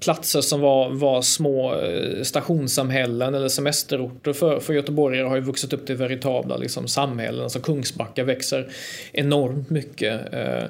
platser 0.01 0.41
som 0.41 0.61
var, 0.61 0.89
var 0.89 1.21
små 1.21 1.75
eh, 1.75 2.23
stationssamhällen 2.23 3.35
eller 3.35 3.47
semesterorter 3.47 4.33
för, 4.33 4.59
för 4.59 4.73
göteborgare 4.73 5.27
har 5.27 5.35
ju 5.35 5.41
vuxit 5.41 5.73
upp 5.73 5.85
till 5.85 5.95
veritabla 5.95 6.57
liksom, 6.57 6.87
samhällen. 6.87 7.43
Alltså 7.43 7.59
Kungsbacka 7.59 8.23
växer 8.23 8.69
enormt 9.13 9.69
mycket. 9.69 10.33
Eh, 10.33 10.63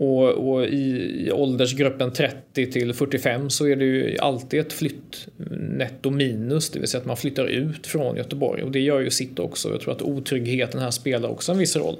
och, 0.00 0.28
och 0.28 0.64
i, 0.64 1.24
i 1.26 1.32
åldersgruppen 1.32 2.12
30 2.12 2.72
till 2.72 2.94
45 2.94 3.50
så 3.50 3.66
är 3.66 3.76
det 3.76 3.84
ju 3.84 4.18
alltid 4.18 4.60
ett 4.60 4.72
flyttnetto 4.72 6.08
mm, 6.08 6.18
minus, 6.18 6.70
det 6.70 6.78
vill 6.78 6.88
säga 6.88 7.00
att 7.00 7.06
man 7.06 7.16
flyttar 7.16 7.46
ut 7.46 7.86
från 7.86 8.16
Göteborg 8.16 8.62
och 8.62 8.70
det 8.70 8.80
gör 8.80 9.00
ju 9.00 9.10
sitt 9.10 9.38
också. 9.38 9.70
Jag 9.70 9.80
tror 9.80 9.92
att 9.92 10.02
otryggheten 10.02 10.80
här 10.80 10.90
spelar 10.90 11.28
också 11.28 11.52
en 11.52 11.58
viss 11.58 11.76
roll, 11.76 11.96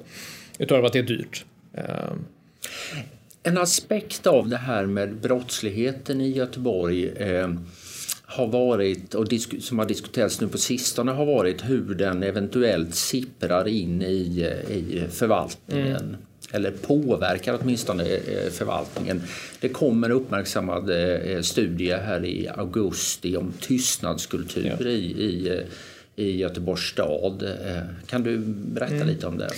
utöver 0.58 0.86
att 0.86 0.92
det 0.92 0.98
är 0.98 1.02
dyrt. 1.02 1.44
Eh, 1.74 1.84
Eh, 3.42 3.52
en 3.52 3.58
aspekt 3.58 4.26
av 4.26 4.48
det 4.48 4.56
här 4.56 4.86
med 4.86 5.14
brottsligheten 5.14 6.20
i 6.20 6.30
Göteborg 6.30 7.08
eh, 7.08 7.54
har 8.22 8.46
varit, 8.46 9.14
och 9.14 9.26
som 9.60 9.78
har 9.78 9.86
diskuterats 9.86 10.40
nu 10.40 10.48
på 10.48 10.58
sistone, 10.58 11.12
har 11.12 11.26
varit 11.26 11.64
hur 11.64 11.94
den 11.94 12.22
eventuellt 12.22 12.94
sipprar 12.94 13.68
in 13.68 14.02
i, 14.02 14.50
i 14.68 15.04
förvaltningen. 15.10 15.96
Mm. 15.96 16.16
eller 16.52 16.70
påverkar 16.70 17.58
åtminstone 17.62 18.04
eh, 18.04 18.50
förvaltningen. 18.50 19.22
Det 19.60 19.68
kommer 19.68 20.10
en 20.10 20.16
uppmärksammad 20.16 20.90
eh, 20.90 21.40
studie 21.40 21.92
här 21.92 22.24
i 22.24 22.48
augusti 22.48 23.36
om 23.36 23.52
tystnadskultur 23.60 24.76
ja. 24.80 24.86
i, 24.86 25.24
i, 25.24 25.62
i 26.16 26.36
Göteborgs 26.36 26.82
stad. 26.82 27.56
Kan 28.06 28.22
du 28.22 28.38
berätta 28.46 28.94
mm. 28.94 29.08
lite 29.08 29.26
om 29.26 29.38
det? 29.38 29.48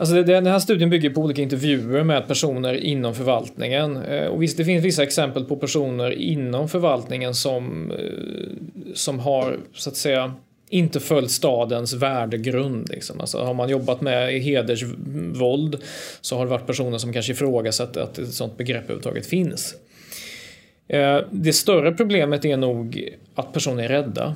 Alltså 0.00 0.22
den 0.22 0.46
här 0.46 0.58
studien 0.58 0.90
bygger 0.90 1.10
på 1.10 1.20
olika 1.20 1.42
intervjuer 1.42 2.04
med 2.04 2.28
personer 2.28 2.74
inom 2.74 3.14
förvaltningen. 3.14 3.96
Eh, 3.96 4.26
och 4.26 4.42
visst, 4.42 4.56
det 4.56 4.64
finns 4.64 4.84
vissa 4.84 5.02
exempel 5.02 5.44
på 5.44 5.56
personer 5.56 6.10
inom 6.10 6.68
förvaltningen 6.68 7.34
som, 7.34 7.90
eh, 7.90 8.94
som 8.94 9.18
har 9.18 9.58
så 9.74 9.90
att 9.90 9.96
säga 9.96 10.34
inte 10.68 11.00
följt 11.00 11.30
stadens 11.30 11.94
värdegrund. 11.94 12.88
Liksom. 12.90 13.20
Alltså, 13.20 13.38
har 13.38 13.54
man 13.54 13.68
jobbat 13.68 14.00
med 14.00 14.32
hedersvåld 14.42 15.76
så 16.20 16.36
har 16.36 16.44
det 16.44 16.50
varit 16.50 16.66
personer 16.66 16.98
som 16.98 17.12
kanske 17.12 17.32
ifrågasatt 17.32 17.96
att 17.96 18.18
ett 18.18 18.34
sånt 18.34 18.56
begrepp 18.56 18.84
överhuvudtaget 18.84 19.26
finns. 19.26 19.74
Eh, 20.88 21.18
det 21.30 21.52
större 21.52 21.92
problemet 21.92 22.44
är 22.44 22.56
nog 22.56 23.08
att 23.34 23.52
personer 23.52 23.84
är 23.84 23.88
rädda. 23.88 24.34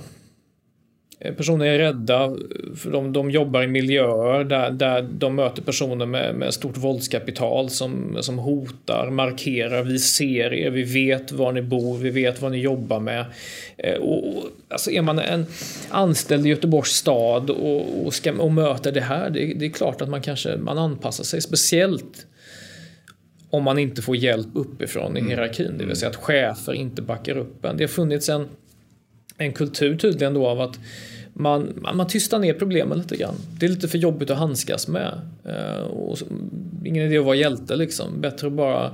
Eh, 1.25 1.35
personer 1.35 1.67
är 1.67 1.79
rädda, 1.79 2.37
för 2.77 2.91
de, 2.91 3.13
de 3.13 3.31
jobbar 3.31 3.63
i 3.63 3.67
miljöer 3.67 4.45
där, 4.45 4.71
där 4.71 5.03
de 5.03 5.37
möter 5.37 5.63
personer 5.63 6.07
med, 6.07 6.35
med 6.35 6.55
stort 6.55 6.77
våldskapital 6.77 7.71
som, 7.71 8.19
som 8.21 8.39
hotar, 8.39 9.11
markerar, 9.11 9.83
vi 9.83 9.99
ser 9.99 10.53
er, 10.53 10.71
vi 10.71 10.83
vet 10.83 11.33
var 11.33 11.53
ni 11.53 11.63
bor, 11.63 11.99
vi 11.99 12.11
vet 12.11 12.43
vad 12.43 12.53
ni 12.53 12.59
jobbar 12.59 13.01
med. 13.01 13.25
Eh, 13.77 13.95
och, 13.95 14.45
alltså 14.69 14.91
är 14.91 15.03
man 15.03 15.19
en 15.19 15.47
anställd 15.91 16.47
i 16.47 16.49
Göteborgs 16.49 16.91
stad 16.91 17.51
och, 17.51 18.07
och, 18.07 18.15
ska, 18.15 18.33
och 18.33 18.53
möter 18.53 18.93
det 18.93 19.01
här, 19.01 19.31
det, 19.31 19.55
det 19.55 19.67
är 19.67 19.71
klart 19.71 20.01
att 20.01 20.09
man 20.09 20.23
kanske 20.23 20.57
man 20.57 20.79
anpassar 20.79 21.25
sig, 21.25 21.41
speciellt 21.41 22.27
om 23.51 23.63
man 23.63 23.79
inte 23.79 24.03
får 24.03 24.17
hjälp 24.17 24.49
uppifrån 24.55 25.17
i 25.17 25.21
mm. 25.21 25.31
hierarkin, 25.31 25.79
det 25.79 25.85
vill 25.85 25.97
säga 25.97 26.11
att 26.11 26.17
chefer 26.17 26.73
inte 26.73 27.03
backar 27.03 27.37
upp 27.37 27.65
en. 27.65 27.77
Det 27.77 27.85
har 27.85 27.89
funnits 27.89 28.29
en 28.29 28.49
en 29.39 29.53
kultur 29.53 29.97
tydligen 29.97 30.35
då 30.35 30.47
av 30.47 30.61
att 30.61 30.79
man, 31.35 31.87
man 31.95 32.07
tystar 32.07 32.39
ner 32.39 32.55
problemen 32.55 32.99
lite 32.99 33.17
grann. 33.17 33.35
Det 33.59 33.67
är 33.67 33.71
lite 33.71 33.89
för 33.89 33.99
jobbigt 33.99 34.31
att 34.31 34.39
handskas 34.39 34.89
med. 34.89 35.21
Uh, 35.47 35.85
och 35.87 36.19
ingen 36.85 37.07
idé 37.07 37.19
att 37.19 37.25
vara 37.25 37.37
hjälte 37.37 37.77
liksom. 37.77 38.21
Bättre 38.21 38.47
att 38.47 38.53
bara 38.53 38.93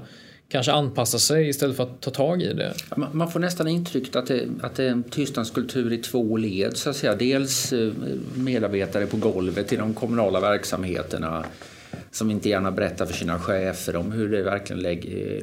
kanske 0.49 0.73
anpassa 0.73 1.19
sig 1.19 1.49
istället 1.49 1.77
för 1.77 1.83
att 1.83 2.01
ta 2.01 2.11
tag 2.11 2.43
i 2.43 2.53
det. 2.53 2.75
Man 3.13 3.31
får 3.31 3.41
nästan 3.41 3.69
intrycket 3.69 4.17
att 4.17 4.27
det, 4.27 4.49
att 4.63 4.75
det 4.75 4.85
är 4.85 4.89
en 4.89 5.03
tystnadskultur 5.03 5.93
i 5.93 5.99
två 5.99 6.37
led. 6.37 6.77
Så 6.77 6.91
att 6.91 6.97
säga. 6.97 7.15
Dels 7.15 7.73
eh, 7.73 7.93
medarbetare 8.35 9.07
på 9.07 9.17
golvet 9.17 9.73
i 9.73 9.77
de 9.77 9.95
kommunala 9.95 10.41
verksamheterna 10.41 11.45
som 12.13 12.31
inte 12.31 12.49
gärna 12.49 12.71
berättar 12.71 13.07
för 13.07 13.15
sina 13.15 13.39
chefer 13.39 13.97
om 13.97 14.13
hur 14.13 14.29
det 14.29 14.43
verkligen 14.43 14.83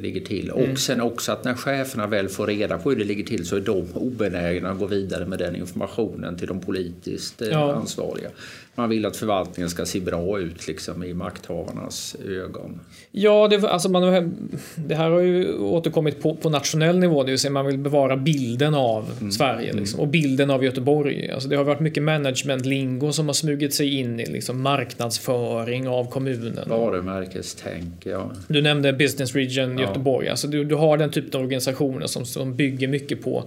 ligger 0.02 0.20
till. 0.20 0.50
Mm. 0.50 0.70
Och 0.70 0.78
sen 0.78 1.00
också 1.00 1.32
att 1.32 1.44
när 1.44 1.54
cheferna 1.54 2.06
väl 2.06 2.28
får 2.28 2.46
reda 2.46 2.78
på 2.78 2.90
hur 2.90 2.96
det 2.96 3.04
ligger 3.04 3.24
till 3.24 3.46
så 3.46 3.56
är 3.56 3.60
de 3.60 3.86
obenägna 3.94 4.70
att 4.70 4.78
gå 4.78 4.86
vidare 4.86 5.26
med 5.26 5.38
den 5.38 5.56
informationen 5.56 6.36
till 6.36 6.48
de 6.48 6.60
politiskt 6.60 7.42
eh, 7.42 7.48
ja. 7.48 7.72
ansvariga. 7.72 8.30
Man 8.78 8.88
vill 8.88 9.06
att 9.06 9.16
förvaltningen 9.16 9.70
ska 9.70 9.86
se 9.86 10.00
bra 10.00 10.40
ut 10.40 10.68
liksom, 10.68 11.04
i 11.04 11.14
makthavarnas 11.14 12.16
ögon. 12.28 12.80
Ja, 13.12 13.48
det, 13.48 13.68
alltså 13.68 13.88
man, 13.88 14.32
det 14.76 14.94
här 14.94 15.10
har 15.10 15.20
ju 15.20 15.58
återkommit 15.58 16.22
på, 16.22 16.34
på 16.34 16.50
nationell 16.50 16.98
nivå, 16.98 17.22
det 17.22 17.30
vill 17.30 17.38
säga 17.38 17.50
man 17.50 17.66
vill 17.66 17.78
bevara 17.78 18.16
bilden 18.16 18.74
av 18.74 19.10
mm. 19.20 19.32
Sverige 19.32 19.72
liksom, 19.72 19.98
mm. 19.98 20.06
och 20.06 20.08
bilden 20.08 20.50
av 20.50 20.64
Göteborg. 20.64 21.30
Alltså 21.30 21.48
det 21.48 21.56
har 21.56 21.64
varit 21.64 21.80
mycket 21.80 22.02
management-lingo 22.02 23.12
som 23.12 23.26
har 23.26 23.34
smugit 23.34 23.74
sig 23.74 23.98
in 23.98 24.20
i 24.20 24.26
liksom, 24.26 24.62
marknadsföring 24.62 25.88
av 25.88 26.10
kommunen. 26.10 26.68
Varumärkestänk, 26.68 28.06
ja. 28.06 28.30
Du 28.48 28.62
nämnde 28.62 28.92
Business 28.92 29.34
Region 29.34 29.78
Göteborg. 29.78 30.26
Ja. 30.26 30.30
Alltså 30.32 30.48
du, 30.48 30.64
du 30.64 30.74
har 30.74 30.98
den 30.98 31.10
typen 31.10 31.38
av 31.40 31.44
organisationer 31.44 32.06
som, 32.06 32.24
som 32.24 32.56
bygger 32.56 32.88
mycket 32.88 33.22
på 33.22 33.44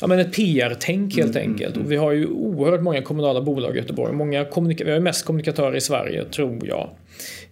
ja, 0.00 0.06
men 0.06 0.18
ett 0.18 0.32
PR-tänk 0.32 1.16
helt 1.16 1.36
mm, 1.36 1.50
enkelt. 1.50 1.74
Mm, 1.74 1.86
och 1.86 1.92
vi 1.92 1.96
har 1.96 2.12
ju 2.12 2.26
oerhört 2.26 2.82
många 2.82 3.02
kommunala 3.02 3.40
bolag 3.40 3.76
i 3.76 3.78
Göteborg. 3.78 4.12
Många 4.12 4.44
kommunika- 4.44 4.84
vi 4.84 4.92
har 4.92 5.00
mest 5.00 5.24
kommunikatörer 5.24 5.76
i 5.76 5.80
Sverige, 5.80 6.24
tror 6.24 6.66
jag. 6.66 6.90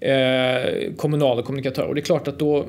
Eh, 0.01 0.93
kommunala 0.97 1.43
kommunikatörer. 1.43 1.89
Och 1.89 1.95
det 1.95 2.01
är 2.01 2.05
klart 2.05 2.29
att 2.29 2.39
då, 2.39 2.67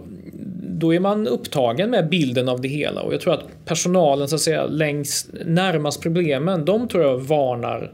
då 0.63 0.93
är 0.93 0.99
man 0.99 1.27
upptagen 1.27 1.89
med 1.89 2.09
bilden 2.09 2.49
av 2.49 2.61
det 2.61 2.67
hela. 2.67 3.01
Och 3.01 3.13
jag 3.13 3.21
tror 3.21 3.33
att 3.33 3.65
personalen 3.65 4.27
så 4.27 4.35
att 4.35 4.41
säga 4.41 4.65
längst 4.65 5.29
närmast 5.45 6.01
problemen, 6.01 6.65
de 6.65 6.87
tror 6.87 7.03
jag 7.03 7.17
varnar 7.17 7.93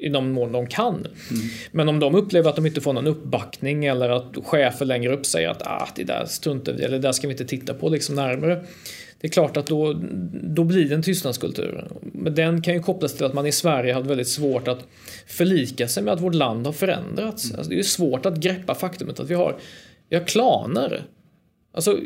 i 0.00 0.08
de 0.08 0.32
mån 0.32 0.52
de 0.52 0.66
kan. 0.66 0.94
Mm. 0.94 1.08
Men 1.72 1.88
om 1.88 2.00
de 2.00 2.14
upplever 2.14 2.50
att 2.50 2.56
de 2.56 2.66
inte 2.66 2.80
får 2.80 2.92
någon 2.92 3.06
uppbackning 3.06 3.84
eller 3.84 4.08
att 4.08 4.36
chefer 4.44 4.86
längre 4.86 5.12
upp 5.12 5.26
säger 5.26 5.48
att 5.48 5.66
ah, 5.66 5.88
det 5.96 6.04
där 6.04 6.24
struntar 6.26 6.72
vi 6.72 6.82
eller 6.82 6.96
det 6.98 7.02
där 7.02 7.12
ska 7.12 7.26
vi 7.26 7.32
inte 7.32 7.44
titta 7.44 7.74
på 7.74 7.88
liksom 7.88 8.14
närmare 8.14 8.64
det 9.24 9.28
är 9.28 9.32
klart 9.32 9.56
att 9.56 9.66
då, 9.66 10.00
då 10.32 10.64
blir 10.64 10.88
det 10.88 10.94
en 10.94 11.02
tystnadskultur. 11.02 11.84
Men 12.00 12.34
den 12.34 12.62
kan 12.62 12.74
ju 12.74 12.82
kopplas 12.82 13.14
till 13.14 13.26
att 13.26 13.34
man 13.34 13.46
i 13.46 13.52
Sverige 13.52 13.92
har 13.92 14.02
väldigt 14.02 14.28
svårt 14.28 14.68
att 14.68 14.86
förlika 15.26 15.88
sig 15.88 16.02
med 16.02 16.12
att 16.14 16.20
vårt 16.20 16.34
land 16.34 16.66
har 16.66 16.72
förändrats. 16.72 17.44
Mm. 17.44 17.58
Alltså 17.58 17.70
det 17.70 17.78
är 17.78 17.82
svårt 17.82 18.26
att 18.26 18.36
greppa 18.36 18.74
faktumet 18.74 19.20
att 19.20 19.30
vi 19.30 19.34
har, 19.34 19.56
vi 20.08 20.16
har 20.16 20.24
klaner. 20.24 21.02
Alltså 21.72 21.98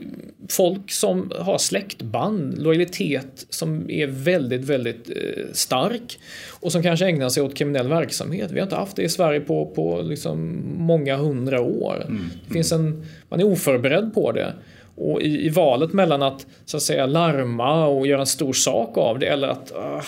folk 0.50 0.90
som 0.90 1.32
har 1.38 1.58
släktband, 1.58 2.62
lojalitet 2.62 3.46
som 3.48 3.90
är 3.90 4.06
väldigt, 4.06 4.64
väldigt 4.64 5.10
eh, 5.10 5.44
stark 5.52 6.18
och 6.60 6.72
som 6.72 6.82
kanske 6.82 7.06
ägnar 7.06 7.28
sig 7.28 7.42
åt 7.42 7.54
kriminell 7.54 7.88
verksamhet. 7.88 8.50
Vi 8.50 8.58
har 8.58 8.66
inte 8.66 8.76
haft 8.76 8.96
det 8.96 9.02
i 9.02 9.08
Sverige 9.08 9.40
på, 9.40 9.66
på 9.66 10.02
liksom 10.02 10.62
många 10.76 11.16
hundra 11.16 11.60
år. 11.60 12.04
Mm. 12.08 12.30
Det 12.46 12.52
finns 12.52 12.72
en, 12.72 13.06
man 13.28 13.40
är 13.40 13.44
oförberedd 13.44 14.14
på 14.14 14.32
det. 14.32 14.52
Och 14.98 15.22
i, 15.22 15.46
i, 15.46 15.48
valet 15.48 15.92
mellan 15.92 16.22
att 16.22 16.46
så 16.64 16.76
att 16.76 16.82
säga 16.82 17.06
larma 17.06 17.86
och 17.86 18.06
göra 18.06 18.20
en 18.20 18.26
stor 18.26 18.52
sak 18.52 18.96
av 18.96 19.18
det 19.18 19.26
eller 19.26 19.48
att 19.48 19.72
uh, 19.76 20.02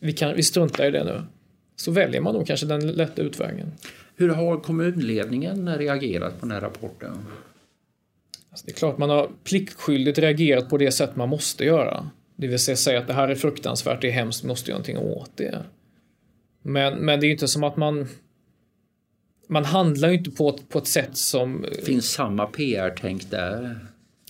vi, 0.00 0.12
kan, 0.12 0.36
vi 0.36 0.42
struntar 0.42 0.86
i 0.86 0.90
det 0.90 1.04
nu. 1.04 1.22
Så 1.76 1.90
väljer 1.90 2.20
man 2.20 2.34
nog 2.34 2.46
kanske 2.46 2.66
den 2.66 2.92
lätta 2.92 3.22
utvägen. 3.22 3.72
Hur 4.16 4.28
har 4.28 4.60
kommunledningen 4.60 5.78
reagerat 5.78 6.40
på 6.40 6.46
den 6.46 6.50
här 6.50 6.60
rapporten? 6.60 7.26
Alltså 8.50 8.66
det 8.66 8.72
är 8.72 8.76
klart 8.76 8.98
man 8.98 9.10
har 9.10 9.28
pliktskyldigt 9.44 10.18
reagerat 10.18 10.70
på 10.70 10.78
det 10.78 10.92
sätt 10.92 11.16
man 11.16 11.28
måste 11.28 11.64
göra. 11.64 12.10
Det 12.36 12.46
vill 12.46 12.58
säga 12.58 12.76
säga 12.76 12.98
att 12.98 13.06
det 13.06 13.12
här 13.12 13.28
är 13.28 13.34
fruktansvärt, 13.34 14.00
det 14.00 14.08
är 14.08 14.12
hemskt, 14.12 14.44
vi 14.44 14.48
måste 14.48 14.70
göra 14.70 14.78
någonting 14.78 14.98
åt 14.98 15.30
det. 15.36 15.58
Men, 16.62 16.98
men 16.98 17.20
det 17.20 17.26
är 17.26 17.30
inte 17.30 17.48
som 17.48 17.64
att 17.64 17.76
man 17.76 18.08
man 19.46 19.64
handlar 19.64 20.08
ju 20.08 20.14
inte 20.18 20.30
på, 20.30 20.58
på 20.68 20.78
ett 20.78 20.86
sätt 20.86 21.16
som... 21.16 21.66
Finns 21.84 22.10
samma 22.10 22.46
PR-tänk 22.46 23.30
där? 23.30 23.80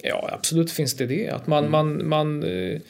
Ja, 0.03 0.29
absolut 0.33 0.71
finns 0.71 0.95
det 0.95 1.07
det. 1.07 1.29
Att 1.29 1.47
man, 1.47 1.65
mm. 1.65 1.71
man, 1.71 2.09
man, 2.09 2.43
eh, 2.43 2.81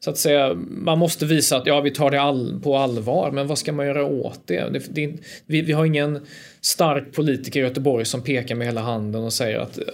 så 0.00 0.10
att 0.10 0.18
säga, 0.18 0.54
man 0.68 0.98
måste 0.98 1.26
visa 1.26 1.56
att 1.56 1.66
ja, 1.66 1.80
vi 1.80 1.90
tar 1.90 2.10
det 2.10 2.20
all, 2.20 2.60
på 2.62 2.76
allvar, 2.76 3.30
men 3.30 3.46
vad 3.46 3.58
ska 3.58 3.72
man 3.72 3.86
göra 3.86 4.04
åt 4.04 4.40
det? 4.46 4.72
det, 4.72 4.94
det 4.94 5.12
vi, 5.46 5.62
vi 5.62 5.72
har 5.72 5.84
ingen 5.84 6.26
stark 6.60 7.12
politiker 7.12 7.60
i 7.60 7.62
Göteborg 7.62 8.04
som 8.04 8.22
pekar 8.22 8.54
med 8.54 8.66
hela 8.66 8.80
handen 8.80 9.24
och 9.24 9.32
säger 9.32 9.58
att 9.58 9.78
eh, 9.78 9.84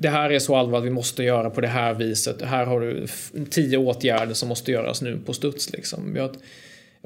det 0.00 0.08
här 0.08 0.30
är 0.30 0.38
så 0.38 0.56
allvarligt, 0.56 0.86
vi 0.86 0.94
måste 0.94 1.22
göra 1.22 1.50
på 1.50 1.60
det 1.60 1.68
här 1.68 1.94
viset. 1.94 2.42
Här 2.42 2.66
har 2.66 2.80
du 2.80 3.06
tio 3.50 3.78
åtgärder 3.78 4.34
som 4.34 4.48
måste 4.48 4.72
göras 4.72 5.02
nu 5.02 5.18
på 5.26 5.32
studs. 5.32 5.72
Liksom. 5.72 6.14
Vi 6.14 6.20
har 6.20 6.26
ett, 6.26 6.38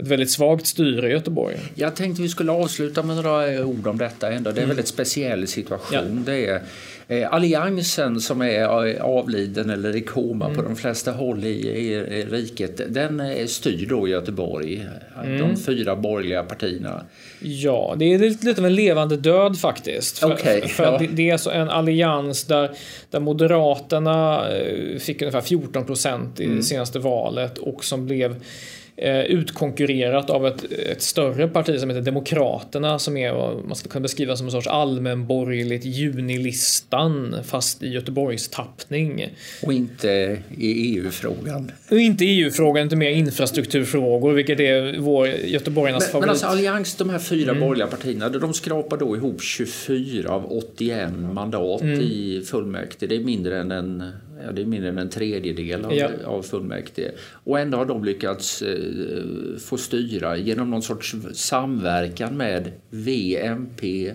ett 0.01 0.09
väldigt 0.09 0.31
svagt 0.31 0.67
styre 0.67 1.09
i 1.09 1.13
Göteborg. 1.13 1.57
Jag 1.75 1.97
tänkte 1.97 2.23
vi 2.23 2.29
skulle 2.29 2.53
avsluta 2.53 3.03
med 3.03 3.17
några 3.17 3.67
ord 3.67 3.87
om 3.87 3.99
detta 3.99 4.33
ändå. 4.33 4.51
Det 4.51 4.55
är 4.55 4.59
en 4.59 4.65
mm. 4.65 4.69
väldigt 4.69 4.89
speciell 4.89 5.47
situation. 5.47 6.25
Ja. 6.27 6.33
Det 6.33 6.47
är 6.47 6.63
eh, 7.09 7.35
Alliansen 7.35 8.21
som 8.21 8.43
är 8.43 8.65
avliden 9.01 9.71
eller 9.71 9.97
i 9.97 10.01
koma 10.01 10.45
mm. 10.45 10.57
på 10.57 10.63
de 10.63 10.77
flesta 10.77 11.13
håll 11.13 11.45
i, 11.45 11.69
i, 11.69 11.93
i 11.93 12.25
riket. 12.25 12.95
Den 12.95 13.49
styr 13.49 13.87
då 13.89 14.09
Göteborg. 14.09 14.87
Mm. 15.25 15.39
De 15.39 15.57
fyra 15.57 15.97
borgerliga 15.97 16.43
partierna. 16.43 17.05
Ja, 17.41 17.95
det 17.99 18.15
är 18.15 18.19
lite, 18.19 18.61
av 18.61 18.67
en 18.67 18.75
levande 18.75 19.17
död 19.17 19.59
faktiskt. 19.59 20.19
För, 20.19 20.33
okay, 20.33 20.61
för 20.61 20.85
ja. 20.85 21.01
det, 21.13 21.31
är 21.31 21.37
så 21.37 21.51
en 21.51 21.71
allians 21.71 22.45
där, 22.45 22.71
där 23.11 23.21
Moderaterna 23.21 24.49
eh, 24.49 24.99
fick 24.99 25.23
ungefär 25.23 25.41
14 25.41 25.87
procent 25.87 26.41
i 26.41 26.45
mm. 26.45 26.57
det 26.57 26.63
senaste 26.63 26.99
valet 26.99 27.59
och 27.59 27.85
som 27.85 28.07
blev 28.07 28.31
Eh, 28.33 28.80
utkonkurrerat 29.29 30.31
av 30.31 30.47
ett, 30.47 30.73
ett, 30.73 31.03
större 31.03 31.49
parti 31.49 31.81
som 31.81 31.91
heter 31.91 32.03
Demokraterna 32.03 32.99
som 32.99 33.17
är 33.17 33.33
vad 33.33 33.65
man 33.65 33.77
skulle 33.77 33.93
kunna 33.93 34.03
beskriva 34.03 34.37
som 34.37 34.47
en 34.47 34.51
sorts 34.51 34.67
allmänborgerligt 34.67 35.85
Junilistan 35.85 37.37
fast 37.45 37.83
i 37.83 37.89
Göteborgs 37.89 38.49
tappning. 38.49 39.35
Och 39.63 39.73
inte 39.73 40.39
i 40.59 40.97
EU-frågan. 40.97 41.73
Och 41.91 41.99
inte 41.99 42.25
EU-frågan, 42.25 42.83
inte 42.83 42.97
mer 42.97 43.11
infrastrukturfrågor 43.11 44.33
vilket 44.33 44.61
är 44.61 44.99
vår 44.99 45.29
göteborgarnas 45.29 46.03
men, 46.03 46.13
favorit. 46.13 46.21
Men 46.23 46.31
alltså 46.31 46.47
Allians, 46.47 46.95
de 46.95 47.11
här 47.11 47.19
fyra 47.19 47.51
mm. 47.51 47.61
borgerliga 47.61 47.87
partierna, 47.87 48.29
de 48.29 48.55
skrapar 48.55 48.97
då 48.97 49.17
ihop 49.17 49.43
24 49.43 50.31
av 50.31 50.53
81 50.53 51.13
mandat 51.33 51.81
mm. 51.81 52.01
i 52.01 52.43
fullmäktige. 52.47 53.09
Det 53.09 53.17
är 53.17 53.21
mindre 53.21 53.61
än 53.61 53.71
en 53.71 54.13
ja, 54.45 54.53
det 54.53 54.63
är 54.63 54.67
mindre 54.67 54.89
än 54.89 54.99
en 54.99 55.11
tredjedel 55.11 55.85
av, 55.85 55.95
ja. 55.95 56.09
av 56.25 56.43
fullmäktige. 56.43 57.11
Och 57.45 57.61
ändå 57.61 57.79
har 57.79 57.87
de 57.87 58.05
lyckats 58.05 58.63
eh, 58.63 59.57
få 59.59 59.77
styra 59.77 60.37
genom 60.37 60.71
någon 60.71 60.83
sorts 60.83 61.15
samverkan 61.33 62.37
med 62.37 62.73
VMP 62.91 64.13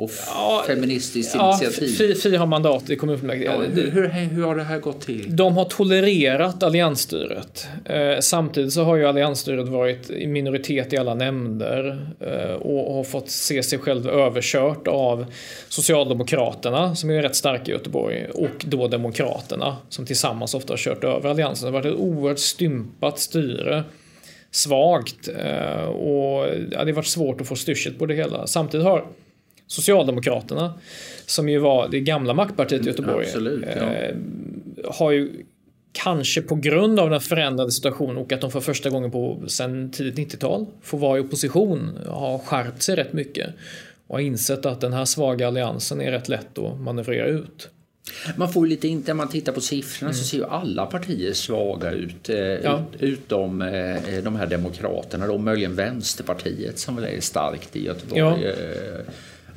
och 0.00 0.10
ja, 0.26 0.64
Feministiskt 0.66 1.34
ja, 1.34 1.58
initiativ. 1.62 2.14
Fyra 2.14 2.46
mandat 2.46 2.90
i 2.90 2.96
kommunfullmäktige. 2.96 3.44
Ja, 3.44 3.60
hur, 3.60 4.08
hur, 4.08 4.42
har 4.42 4.56
det 4.56 4.62
här 4.62 4.78
gått 4.78 5.00
till? 5.00 5.36
De 5.36 5.56
har 5.56 5.64
tolererat 5.64 6.62
alliansstyret. 6.62 7.68
Eh, 7.84 8.18
samtidigt 8.20 8.72
så 8.72 8.84
har 8.84 8.96
ju 8.96 9.06
alliansstyret 9.06 9.68
varit 9.68 10.10
i 10.10 10.26
minoritet 10.26 10.92
i 10.92 10.96
alla 10.96 11.14
nämnder 11.14 12.08
eh, 12.20 12.54
och 12.54 12.94
har 12.94 13.04
fått 13.04 13.30
se 13.30 13.62
sig 13.62 13.78
själv 13.78 14.08
överkört 14.08 14.88
av 14.88 15.26
Socialdemokraterna 15.68 16.96
som 16.96 17.10
är 17.10 17.22
rätt 17.22 17.36
starka 17.36 17.70
i 17.70 17.74
Göteborg 17.74 18.26
och 18.34 18.64
då 18.64 18.88
Demokraterna 18.88 19.76
som 19.88 20.06
tillsammans 20.06 20.54
ofta 20.54 20.72
har 20.72 20.78
kört 20.78 21.04
över 21.04 21.30
alliansen. 21.30 21.72
Det 21.72 21.78
har 21.78 21.82
varit 21.82 21.94
ett 21.94 22.00
oerhört 22.00 22.38
stympat 22.38 23.18
styre 23.18 23.84
svagt 24.50 25.28
eh, 25.28 25.84
och 25.84 26.46
ja, 26.70 26.84
det 26.84 26.90
har 26.90 26.92
varit 26.92 27.06
svårt 27.06 27.40
att 27.40 27.48
få 27.48 27.56
styrsel 27.56 27.94
på 27.94 28.06
det 28.06 28.14
hela. 28.14 28.46
Samtidigt 28.46 28.86
har 28.86 29.04
Socialdemokraterna, 29.70 30.74
som 31.26 31.48
ju 31.48 31.58
var 31.58 31.88
det 31.88 32.00
gamla 32.00 32.34
maktpartiet 32.34 32.82
i 32.82 32.86
Göteborg, 32.86 33.26
Absolut, 33.26 33.64
ja. 33.76 33.92
eh, 33.92 34.16
har 34.84 35.10
ju 35.10 35.44
kanske 35.92 36.42
på 36.42 36.54
grund 36.54 37.00
av 37.00 37.10
den 37.10 37.20
förändrade 37.20 37.70
situationen 37.70 38.16
och 38.16 38.32
att 38.32 38.40
de 38.40 38.50
för 38.50 38.60
första 38.60 38.90
gången 38.90 39.10
på 39.10 39.42
sen 39.46 39.90
tidigt 39.90 40.34
90-tal 40.34 40.66
får 40.82 40.98
vara 40.98 41.18
i 41.18 41.20
opposition 41.20 41.98
har 42.06 42.38
skärpt 42.38 42.82
sig 42.82 42.96
rätt 42.96 43.12
mycket 43.12 43.50
och 44.06 44.16
har 44.16 44.20
insett 44.20 44.66
att 44.66 44.80
den 44.80 44.92
här 44.92 45.04
svaga 45.04 45.48
alliansen 45.48 46.00
är 46.00 46.10
rätt 46.10 46.28
lätt 46.28 46.58
att 46.58 46.80
manövrera 46.80 47.26
ut. 47.26 47.68
Man 48.36 48.52
får 48.52 48.66
lite 48.66 48.88
inte, 48.88 49.10
när 49.10 49.14
man 49.14 49.28
tittar 49.28 49.52
på 49.52 49.60
siffrorna 49.60 50.12
så 50.12 50.24
ser 50.24 50.38
ju 50.38 50.44
alla 50.44 50.86
partier 50.86 51.32
svaga 51.32 51.90
ut. 51.90 52.28
Eh, 52.28 52.36
ja. 52.38 52.84
ut 52.92 53.02
utom 53.02 53.62
eh, 53.62 54.22
de 54.24 54.36
här 54.36 54.46
demokraterna, 54.46 55.26
då 55.26 55.38
möjligen 55.38 55.74
Vänsterpartiet 55.74 56.78
som 56.78 56.96
väl 56.96 57.04
är 57.04 57.20
starkt 57.20 57.76
i 57.76 57.84
Göteborg. 57.84 58.20
Ja. 58.20 58.36
Eh, 58.38 59.00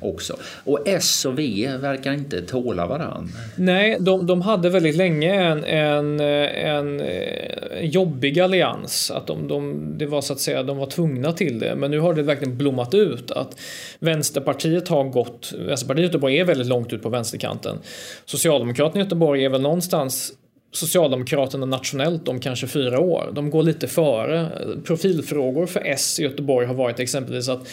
också. 0.05 0.37
Och 0.63 0.87
S 0.87 1.25
och 1.25 1.39
V 1.39 1.69
verkar 1.77 2.13
inte 2.13 2.41
tåla 2.41 2.85
varann. 2.87 3.31
Nej, 3.55 3.97
de, 3.99 4.27
de 4.27 4.41
hade 4.41 4.69
väldigt 4.69 4.95
länge 4.95 5.33
en, 5.33 5.63
en, 5.63 6.19
en, 6.19 6.99
en 6.99 7.89
jobbig 7.89 8.39
allians. 8.39 9.11
Att 9.11 9.27
de, 9.27 9.47
de, 9.47 9.85
det 9.97 10.05
var 10.05 10.21
så 10.21 10.33
att 10.33 10.39
säga, 10.39 10.63
de 10.63 10.77
var 10.77 10.85
tvungna 10.85 11.33
till 11.33 11.59
det. 11.59 11.75
Men 11.75 11.91
nu 11.91 11.99
har 11.99 12.13
det 12.13 12.23
verkligen 12.23 12.57
blommat 12.57 12.93
ut 12.93 13.31
att 13.31 13.59
Vänsterpartiet 13.99 14.87
har 14.87 15.03
gått, 15.03 15.53
Vänsterpartiet 15.57 16.03
i 16.03 16.07
Göteborg 16.07 16.39
är 16.39 16.45
väldigt 16.45 16.67
långt 16.67 16.93
ut 16.93 17.03
på 17.03 17.09
vänsterkanten. 17.09 17.77
Socialdemokraterna 18.25 19.01
i 19.01 19.03
Göteborg 19.03 19.45
är 19.45 19.49
väl 19.49 19.61
någonstans 19.61 20.33
Socialdemokraterna 20.71 21.65
nationellt 21.65 22.27
om 22.27 22.39
kanske 22.39 22.67
fyra 22.67 22.99
år. 22.99 23.31
De 23.33 23.49
går 23.49 23.63
lite 23.63 23.87
före. 23.87 24.47
Profilfrågor 24.83 25.65
för 25.65 25.81
S 25.85 26.19
i 26.19 26.23
Göteborg 26.23 26.67
har 26.67 26.73
varit 26.73 26.99
exempelvis 26.99 27.49
att 27.49 27.67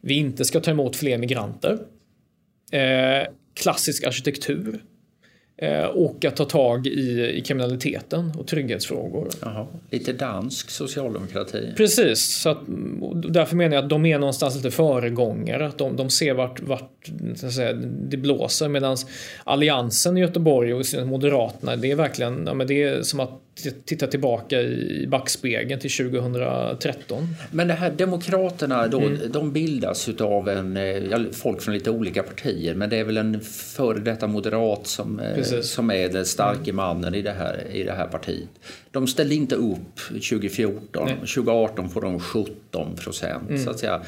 vi 0.00 0.14
inte 0.14 0.44
ska 0.44 0.60
ta 0.60 0.70
emot 0.70 0.96
fler 0.96 1.18
migranter. 1.18 1.78
Eh, 2.72 3.28
klassisk 3.54 4.04
arkitektur. 4.04 4.80
Eh, 5.62 5.84
och 5.84 6.24
att 6.24 6.36
ta 6.36 6.44
tag 6.44 6.86
i, 6.86 7.30
i 7.36 7.40
kriminaliteten 7.40 8.32
och 8.38 8.46
trygghetsfrågor. 8.46 9.28
Jaha, 9.42 9.66
lite 9.90 10.12
dansk 10.12 10.70
socialdemokrati. 10.70 11.72
Precis, 11.76 12.20
så 12.20 12.48
att, 12.48 12.58
därför 13.28 13.56
menar 13.56 13.76
jag 13.76 13.84
att 13.84 13.90
de 13.90 14.06
är 14.06 14.18
någonstans 14.18 14.56
lite 14.56 14.70
föregångare. 14.70 15.66
Att 15.66 15.78
de, 15.78 15.96
de 15.96 16.10
ser 16.10 16.34
vart, 16.34 16.60
vart 16.60 17.10
säga, 17.52 17.72
det 17.82 18.16
blåser 18.16 18.68
medan 18.68 18.96
Alliansen 19.44 20.16
i 20.16 20.20
Göteborg 20.20 20.74
och 20.74 21.06
Moderaterna 21.06 21.76
det 21.76 21.90
är 21.90 21.96
verkligen 21.96 22.42
ja, 22.46 22.54
men 22.54 22.66
det 22.66 22.82
är 22.82 23.02
som 23.02 23.20
att 23.20 23.40
titta 23.84 24.06
tillbaka 24.06 24.60
i 24.60 25.06
backspegeln 25.10 25.80
till 25.80 25.90
2013. 25.90 27.28
Men 27.50 27.68
det 27.68 27.74
här 27.74 27.90
Demokraterna 27.90 28.88
då, 28.88 29.00
mm. 29.00 29.32
de 29.32 29.52
bildas 29.52 30.08
utav 30.08 30.48
en, 30.48 30.76
eh, 30.76 31.20
folk 31.32 31.62
från 31.62 31.74
lite 31.74 31.90
olika 31.90 32.22
partier 32.22 32.74
men 32.74 32.90
det 32.90 32.96
är 32.96 33.04
väl 33.04 33.16
en 33.16 33.40
före 33.40 33.98
detta 33.98 34.26
moderat 34.26 34.86
som, 34.86 35.20
eh, 35.20 35.60
som 35.60 35.90
är 35.90 36.08
den 36.08 36.26
starke 36.26 36.72
mannen 36.72 37.14
i 37.14 37.22
det, 37.22 37.32
här, 37.32 37.66
i 37.72 37.82
det 37.82 37.92
här 37.92 38.06
partiet. 38.06 38.50
De 38.90 39.06
ställde 39.06 39.34
inte 39.34 39.54
upp 39.54 39.98
2014, 40.08 41.06
Nej. 41.06 41.14
2018 41.14 41.88
får 41.88 42.00
de 42.00 42.20
17 42.20 42.96
procent 42.96 43.50
mm. 43.50 43.64
så 43.64 43.70
att 43.70 43.78
säga 43.78 44.02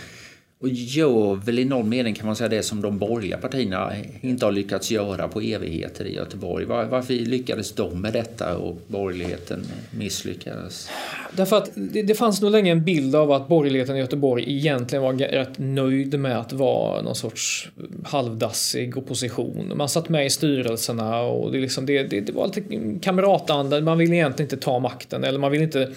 och 0.63 0.69
gör 0.69 1.35
väl 1.35 1.59
i 1.59 1.65
någon 1.65 1.89
mening 1.89 2.15
kan 2.15 2.27
man 2.27 2.37
säga 2.37 2.49
det 2.49 2.63
som 2.63 2.83
de 2.83 2.99
borgerliga 2.99 3.37
partierna 3.37 3.93
inte 4.21 4.45
har 4.45 4.53
lyckats 4.53 4.91
göra 4.91 5.29
på 5.29 5.41
evigheter 5.41 6.05
i 6.05 6.15
Göteborg. 6.15 6.65
Var, 6.65 6.85
varför 6.85 7.15
lyckades 7.15 7.73
de 7.73 8.01
med 8.01 8.13
detta 8.13 8.57
och 8.57 8.77
borgerligheten 8.87 9.65
misslyckades? 9.91 10.89
Därför 11.37 11.57
att 11.57 11.71
det, 11.75 12.03
det 12.03 12.15
fanns 12.15 12.43
nog 12.43 12.51
länge 12.51 12.73
en 12.73 12.85
bild 12.85 13.15
av 13.15 13.33
att 13.33 13.49
borgerligheten 13.49 13.97
i 13.97 13.99
Göteborg 13.99 14.57
egentligen 14.57 15.03
var 15.03 15.13
rätt 15.13 15.59
nöjd 15.59 16.21
med 16.21 16.39
att 16.39 16.53
vara 16.53 17.03
någon 17.03 17.15
sorts 17.15 17.69
halvdassig 18.05 18.97
opposition. 18.99 19.73
Man 19.77 19.89
satt 19.89 20.09
med 20.09 20.27
i 20.27 20.31
styrelserna 20.31 21.21
och 21.21 21.53
det, 21.53 21.59
liksom, 21.59 21.87
det, 21.87 22.03
det, 22.03 22.21
det 22.21 22.33
var 22.33 22.47
lite 22.47 22.63
kamratanda. 23.03 23.81
Man 23.81 23.99
ville 23.99 24.15
egentligen 24.15 24.47
inte 24.47 24.65
ta 24.65 24.79
makten 24.79 25.25
eller 25.25 25.39
man 25.39 25.51
ville 25.51 25.65
inte 25.65 25.93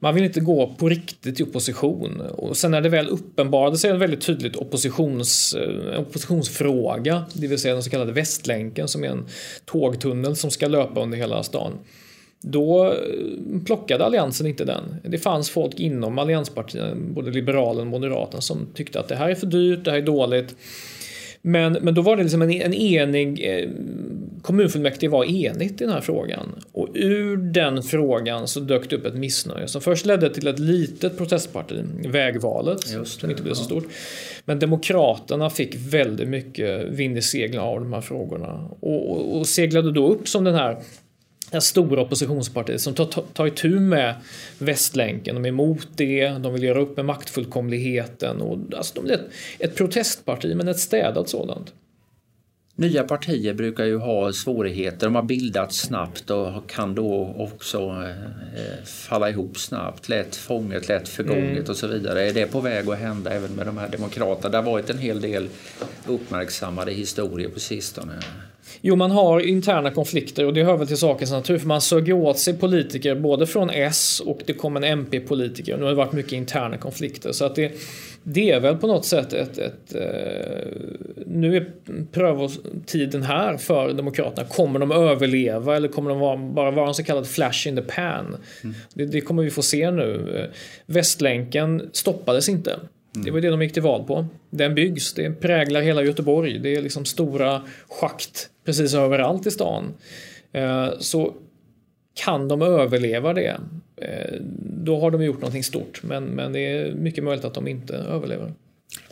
man 0.00 0.14
vill 0.14 0.24
inte 0.24 0.40
gå 0.40 0.74
på 0.78 0.88
riktigt 0.88 1.40
i 1.40 1.42
opposition. 1.42 2.20
Och 2.20 2.56
sen 2.56 2.70
när 2.70 2.80
det 2.80 2.88
väl 2.88 3.08
uppenbarade 3.08 3.78
sig 3.78 3.90
en 3.90 3.98
väldigt 3.98 4.20
tydligt 4.20 4.56
oppositions, 4.56 5.54
eh, 5.54 6.00
oppositionsfråga, 6.00 7.24
det 7.32 7.46
vill 7.46 7.58
säga 7.58 7.74
den 7.74 7.82
så 7.82 7.90
kallade 7.90 8.12
Västlänken 8.12 8.88
som 8.88 9.04
är 9.04 9.08
en 9.08 9.26
tågtunnel 9.64 10.36
som 10.36 10.50
ska 10.50 10.68
löpa 10.68 11.02
under 11.02 11.18
hela 11.18 11.42
stan. 11.42 11.72
Då 12.40 12.86
eh, 12.86 13.60
plockade 13.64 14.04
Alliansen 14.04 14.46
inte 14.46 14.64
den. 14.64 14.96
Det 15.04 15.18
fanns 15.18 15.50
folk 15.50 15.80
inom 15.80 16.18
allianspartierna, 16.18 16.94
både 16.94 17.30
Liberalen 17.30 17.80
och 17.80 17.86
Moderaterna, 17.86 18.40
som 18.40 18.66
tyckte 18.74 19.00
att 19.00 19.08
det 19.08 19.16
här 19.16 19.30
är 19.30 19.34
för 19.34 19.46
dyrt, 19.46 19.84
det 19.84 19.90
här 19.90 19.98
är 19.98 20.02
dåligt. 20.02 20.56
Men, 21.42 21.72
men 21.72 21.94
då 21.94 22.02
var 22.02 22.16
det 22.16 22.22
liksom 22.22 22.42
en, 22.42 22.50
en 22.50 22.74
enig... 22.74 23.58
Eh, 23.58 23.68
kommunfullmäktige 24.42 25.10
var 25.10 25.24
enigt 25.24 25.80
i 25.80 25.84
den 25.84 25.92
här 25.92 26.00
frågan. 26.00 26.64
Och 26.72 26.88
ur 26.94 27.36
den 27.36 27.82
frågan 27.82 28.48
så 28.48 28.60
dök 28.60 28.90
det 28.90 28.96
upp 28.96 29.06
ett 29.06 29.14
missnöje 29.14 29.68
som 29.68 29.80
först 29.80 30.06
ledde 30.06 30.34
till 30.34 30.46
ett 30.46 30.58
litet 30.58 31.18
protestparti, 31.18 31.84
Vägvalet, 32.06 32.80
som 33.04 33.30
inte 33.30 33.42
blev 33.42 33.54
så 33.54 33.64
stort. 33.64 33.84
Men 34.44 34.58
Demokraterna 34.58 35.50
fick 35.50 35.74
väldigt 35.74 36.28
mycket 36.28 36.84
vind 36.84 37.18
i 37.18 37.22
seglen 37.22 37.62
av 37.62 37.80
de 37.80 37.92
här 37.92 38.00
frågorna 38.00 38.68
och, 38.80 39.10
och, 39.10 39.38
och 39.38 39.46
seglade 39.46 39.92
då 39.92 40.08
upp 40.08 40.28
som 40.28 40.44
den 40.44 40.54
här 40.54 40.82
det 41.50 41.60
stora 41.60 42.02
oppositionspartiet 42.02 42.80
som 42.80 42.94
tar, 42.94 43.24
tar 43.34 43.46
itu 43.46 43.80
med 43.80 44.14
Västlänken. 44.58 45.34
De 45.34 45.44
är 45.44 45.48
emot 45.48 45.88
det, 45.96 46.28
de 46.28 46.52
vill 46.52 46.62
göra 46.62 46.80
upp 46.80 46.96
med 46.96 47.04
maktfullkomligheten. 47.04 48.40
Och, 48.40 48.58
alltså, 48.76 49.02
de 49.02 49.10
är 49.10 49.14
ett, 49.14 49.28
ett 49.58 49.76
protestparti, 49.76 50.54
men 50.56 50.68
ett 50.68 50.78
städat 50.78 51.28
sådant. 51.28 51.72
Nya 52.80 53.04
partier 53.04 53.54
brukar 53.54 53.84
ju 53.84 53.98
ha 53.98 54.32
svårigheter. 54.32 55.06
De 55.06 55.14
har 55.14 55.22
bildats 55.22 55.78
snabbt 55.78 56.30
och 56.30 56.70
kan 56.70 56.94
då 56.94 57.34
också 57.38 57.78
eh, 57.78 58.84
falla 58.84 59.30
ihop 59.30 59.58
snabbt. 59.58 60.08
Lätt 60.08 60.36
fånget, 60.36 60.88
lätt 60.88 61.08
förgånget 61.08 61.50
mm. 61.50 61.70
och 61.70 61.76
så 61.76 61.86
vidare. 61.86 62.28
Är 62.28 62.34
det 62.34 62.46
på 62.46 62.60
väg 62.60 62.88
att 62.88 62.98
hända 62.98 63.30
även 63.30 63.50
med 63.50 63.66
de 63.66 63.78
här 63.78 63.88
demokraterna? 63.88 64.48
Det 64.48 64.56
har 64.56 64.72
varit 64.72 64.90
en 64.90 64.98
hel 64.98 65.20
del 65.20 65.48
uppmärksammade 66.06 66.92
historier 66.92 67.48
på 67.48 67.60
sistone. 67.60 68.12
Jo, 68.80 68.96
man 68.96 69.10
har 69.10 69.40
interna 69.40 69.90
konflikter 69.90 70.46
och 70.46 70.54
det 70.54 70.64
hör 70.64 70.76
väl 70.76 70.86
till 70.86 70.96
sakens 70.96 71.30
natur 71.30 71.58
för 71.58 71.66
man 71.66 71.80
sög 71.80 72.14
åt 72.14 72.38
sig 72.38 72.54
politiker 72.54 73.14
både 73.14 73.46
från 73.46 73.70
S 73.70 74.22
och 74.26 74.40
det 74.46 74.52
kom 74.52 74.76
en 74.76 74.84
MP-politiker. 74.84 75.76
Nu 75.76 75.82
har 75.82 75.90
det 75.90 75.96
varit 75.96 76.12
mycket 76.12 76.32
interna 76.32 76.76
konflikter 76.76 77.32
så 77.32 77.44
att 77.44 77.54
det, 77.54 77.72
det 78.30 78.50
är 78.50 78.60
väl 78.60 78.76
på 78.76 78.86
något 78.86 79.04
sätt 79.04 79.32
ett, 79.32 79.58
ett 79.58 79.94
eh, 79.94 80.72
nu 81.26 81.56
är 81.56 81.72
prövotiden 82.12 83.22
här 83.22 83.56
för 83.56 83.92
Demokraterna. 83.92 84.48
Kommer 84.48 84.80
de 84.80 84.92
överleva 84.92 85.76
eller 85.76 85.88
kommer 85.88 86.10
de 86.10 86.18
vara, 86.18 86.36
bara 86.36 86.70
vara 86.70 86.88
en 86.88 86.94
så 86.94 87.04
kallad 87.04 87.28
flash 87.28 87.68
in 87.68 87.76
the 87.76 87.82
pan? 87.82 88.36
Mm. 88.64 88.76
Det, 88.94 89.04
det, 89.04 89.20
kommer 89.20 89.42
vi 89.42 89.50
få 89.50 89.62
se 89.62 89.90
nu. 89.90 90.50
Västlänken 90.86 91.90
stoppades 91.92 92.48
inte. 92.48 92.70
Mm. 92.70 93.24
Det 93.24 93.30
var 93.30 93.40
det 93.40 93.50
de 93.50 93.62
gick 93.62 93.72
till 93.72 93.82
val 93.82 94.04
på. 94.04 94.26
Den 94.50 94.74
byggs, 94.74 95.14
det 95.14 95.30
präglar 95.30 95.80
hela 95.80 96.02
Göteborg. 96.02 96.58
Det 96.58 96.74
är 96.74 96.82
liksom 96.82 97.04
stora 97.04 97.62
schakt 97.88 98.50
precis 98.64 98.94
överallt 98.94 99.46
i 99.46 99.50
stan. 99.50 99.94
Eh, 100.52 100.88
så 100.98 101.34
kan 102.24 102.48
de 102.48 102.62
överleva 102.62 103.34
det, 103.34 103.46
eh, 103.46 103.58
då 104.60 105.00
har 105.00 105.10
de 105.10 105.24
gjort 105.24 105.40
någonting 105.40 105.64
stort. 105.64 106.02
Men, 106.02 106.24
men 106.24 106.52
det 106.52 106.60
är 106.60 106.94
mycket 106.94 107.24
möjligt 107.24 107.44
att 107.44 107.54
de 107.54 107.68
inte 107.68 107.96
överlever. 107.96 108.52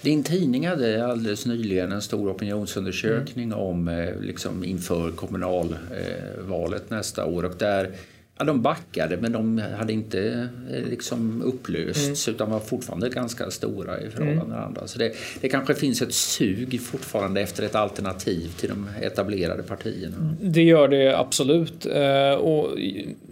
Din 0.03 0.22
tidning 0.22 0.66
hade 0.66 1.07
alldeles 1.07 1.46
nyligen 1.46 1.92
en 1.92 2.03
stor 2.03 2.31
opinionsundersökning 2.31 3.44
mm. 3.44 3.59
om 3.59 3.88
eh, 3.88 4.20
liksom 4.20 4.64
inför 4.64 5.11
kommunalvalet 5.11 6.90
nästa 6.90 7.27
år 7.27 7.44
och 7.44 7.55
där 7.59 7.90
Ja, 8.38 8.44
de 8.44 8.62
backade 8.62 9.16
men 9.16 9.33
de 9.33 9.59
hade 9.79 9.92
inte 9.92 10.49
eh, 10.70 10.88
liksom 10.90 11.42
upplösts 11.42 12.29
mm. 12.29 12.35
utan 12.37 12.51
var 12.51 12.61
fortfarande 12.61 13.09
ganska 13.09 13.51
stora 13.51 14.01
i 14.01 14.11
förhållande 14.11 14.42
mm. 14.42 14.46
till 14.46 14.59
andra. 14.59 14.87
Så 14.87 14.99
det, 14.99 15.12
det 15.40 15.49
kanske 15.49 15.75
finns 15.75 16.03
ett 16.03 16.14
sug 16.14 16.81
fortfarande 16.81 17.40
efter 17.40 17.62
ett 17.62 17.75
alternativ 17.75 18.53
till 18.57 18.68
de 18.68 18.88
etablerade 19.03 19.62
partierna. 19.62 20.35
Det 20.40 20.62
gör 20.62 20.88
det 20.88 21.18
absolut. 21.18 21.87
Eh, 21.87 22.33
och 22.33 22.79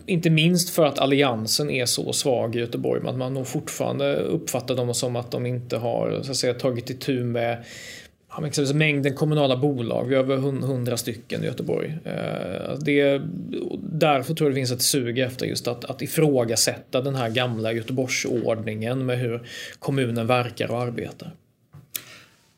inte 0.06 0.30
minst 0.30 0.70
för 0.70 0.86
att 0.86 0.98
alliansen 0.98 1.70
är 1.70 1.86
så 1.86 2.12
svag 2.12 2.56
i 2.56 2.58
Göteborg. 2.58 3.08
Att 3.08 3.18
man 3.18 3.34
nog 3.34 3.46
fortfarande 3.46 4.16
uppfattar 4.16 4.76
dem 4.76 4.94
som 4.94 5.16
att 5.16 5.30
de 5.30 5.46
inte 5.46 5.76
har 5.76 6.20
så 6.22 6.30
att 6.30 6.36
säga, 6.36 6.54
tagit 6.54 6.90
itu 6.90 7.24
med 7.24 7.64
ja, 8.36 8.46
exempelvis 8.46 8.74
mängden 8.74 9.14
kommunala 9.14 9.56
bolag, 9.56 10.04
vi 10.04 10.14
har 10.14 10.22
över 10.22 10.36
100 10.36 10.96
stycken 10.96 11.42
i 11.42 11.46
Göteborg. 11.46 11.98
Eh, 12.04 12.78
det, 12.80 13.22
därför 13.78 14.34
tror 14.34 14.48
jag 14.48 14.54
det 14.54 14.60
finns 14.60 14.72
ett 14.72 14.82
sug 14.82 15.18
efter 15.18 15.46
just 15.46 15.68
att, 15.68 15.84
att 15.84 16.02
ifrågasätta 16.02 17.00
den 17.00 17.14
här 17.14 17.28
gamla 17.28 17.72
Göteborgsordningen 17.72 19.06
med 19.06 19.18
hur 19.18 19.42
kommunen 19.78 20.26
verkar 20.26 20.70
och 20.70 20.82
arbetar. 20.82 21.30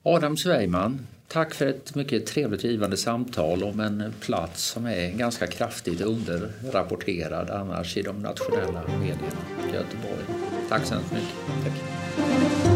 Adam 0.02 0.36
Sveiman, 0.36 1.06
tack 1.28 1.54
för 1.54 1.66
ett 1.66 1.94
mycket 1.94 2.26
trevligt 2.26 2.64
givande 2.64 2.96
samtal 2.96 3.64
om 3.64 3.80
en 3.80 4.12
plats 4.20 4.62
som 4.62 4.86
är 4.86 5.10
ganska 5.10 5.46
kraftigt 5.46 6.00
underrapporterad 6.00 7.50
annars 7.50 7.96
i 7.96 8.02
de 8.02 8.18
nationella 8.18 8.82
medierna. 8.98 9.42
Göteborg. 9.66 10.24
Tack 10.68 10.84
så 10.84 10.94
hemskt 10.94 11.12
mycket. 11.12 11.28
Tack. 11.64 12.75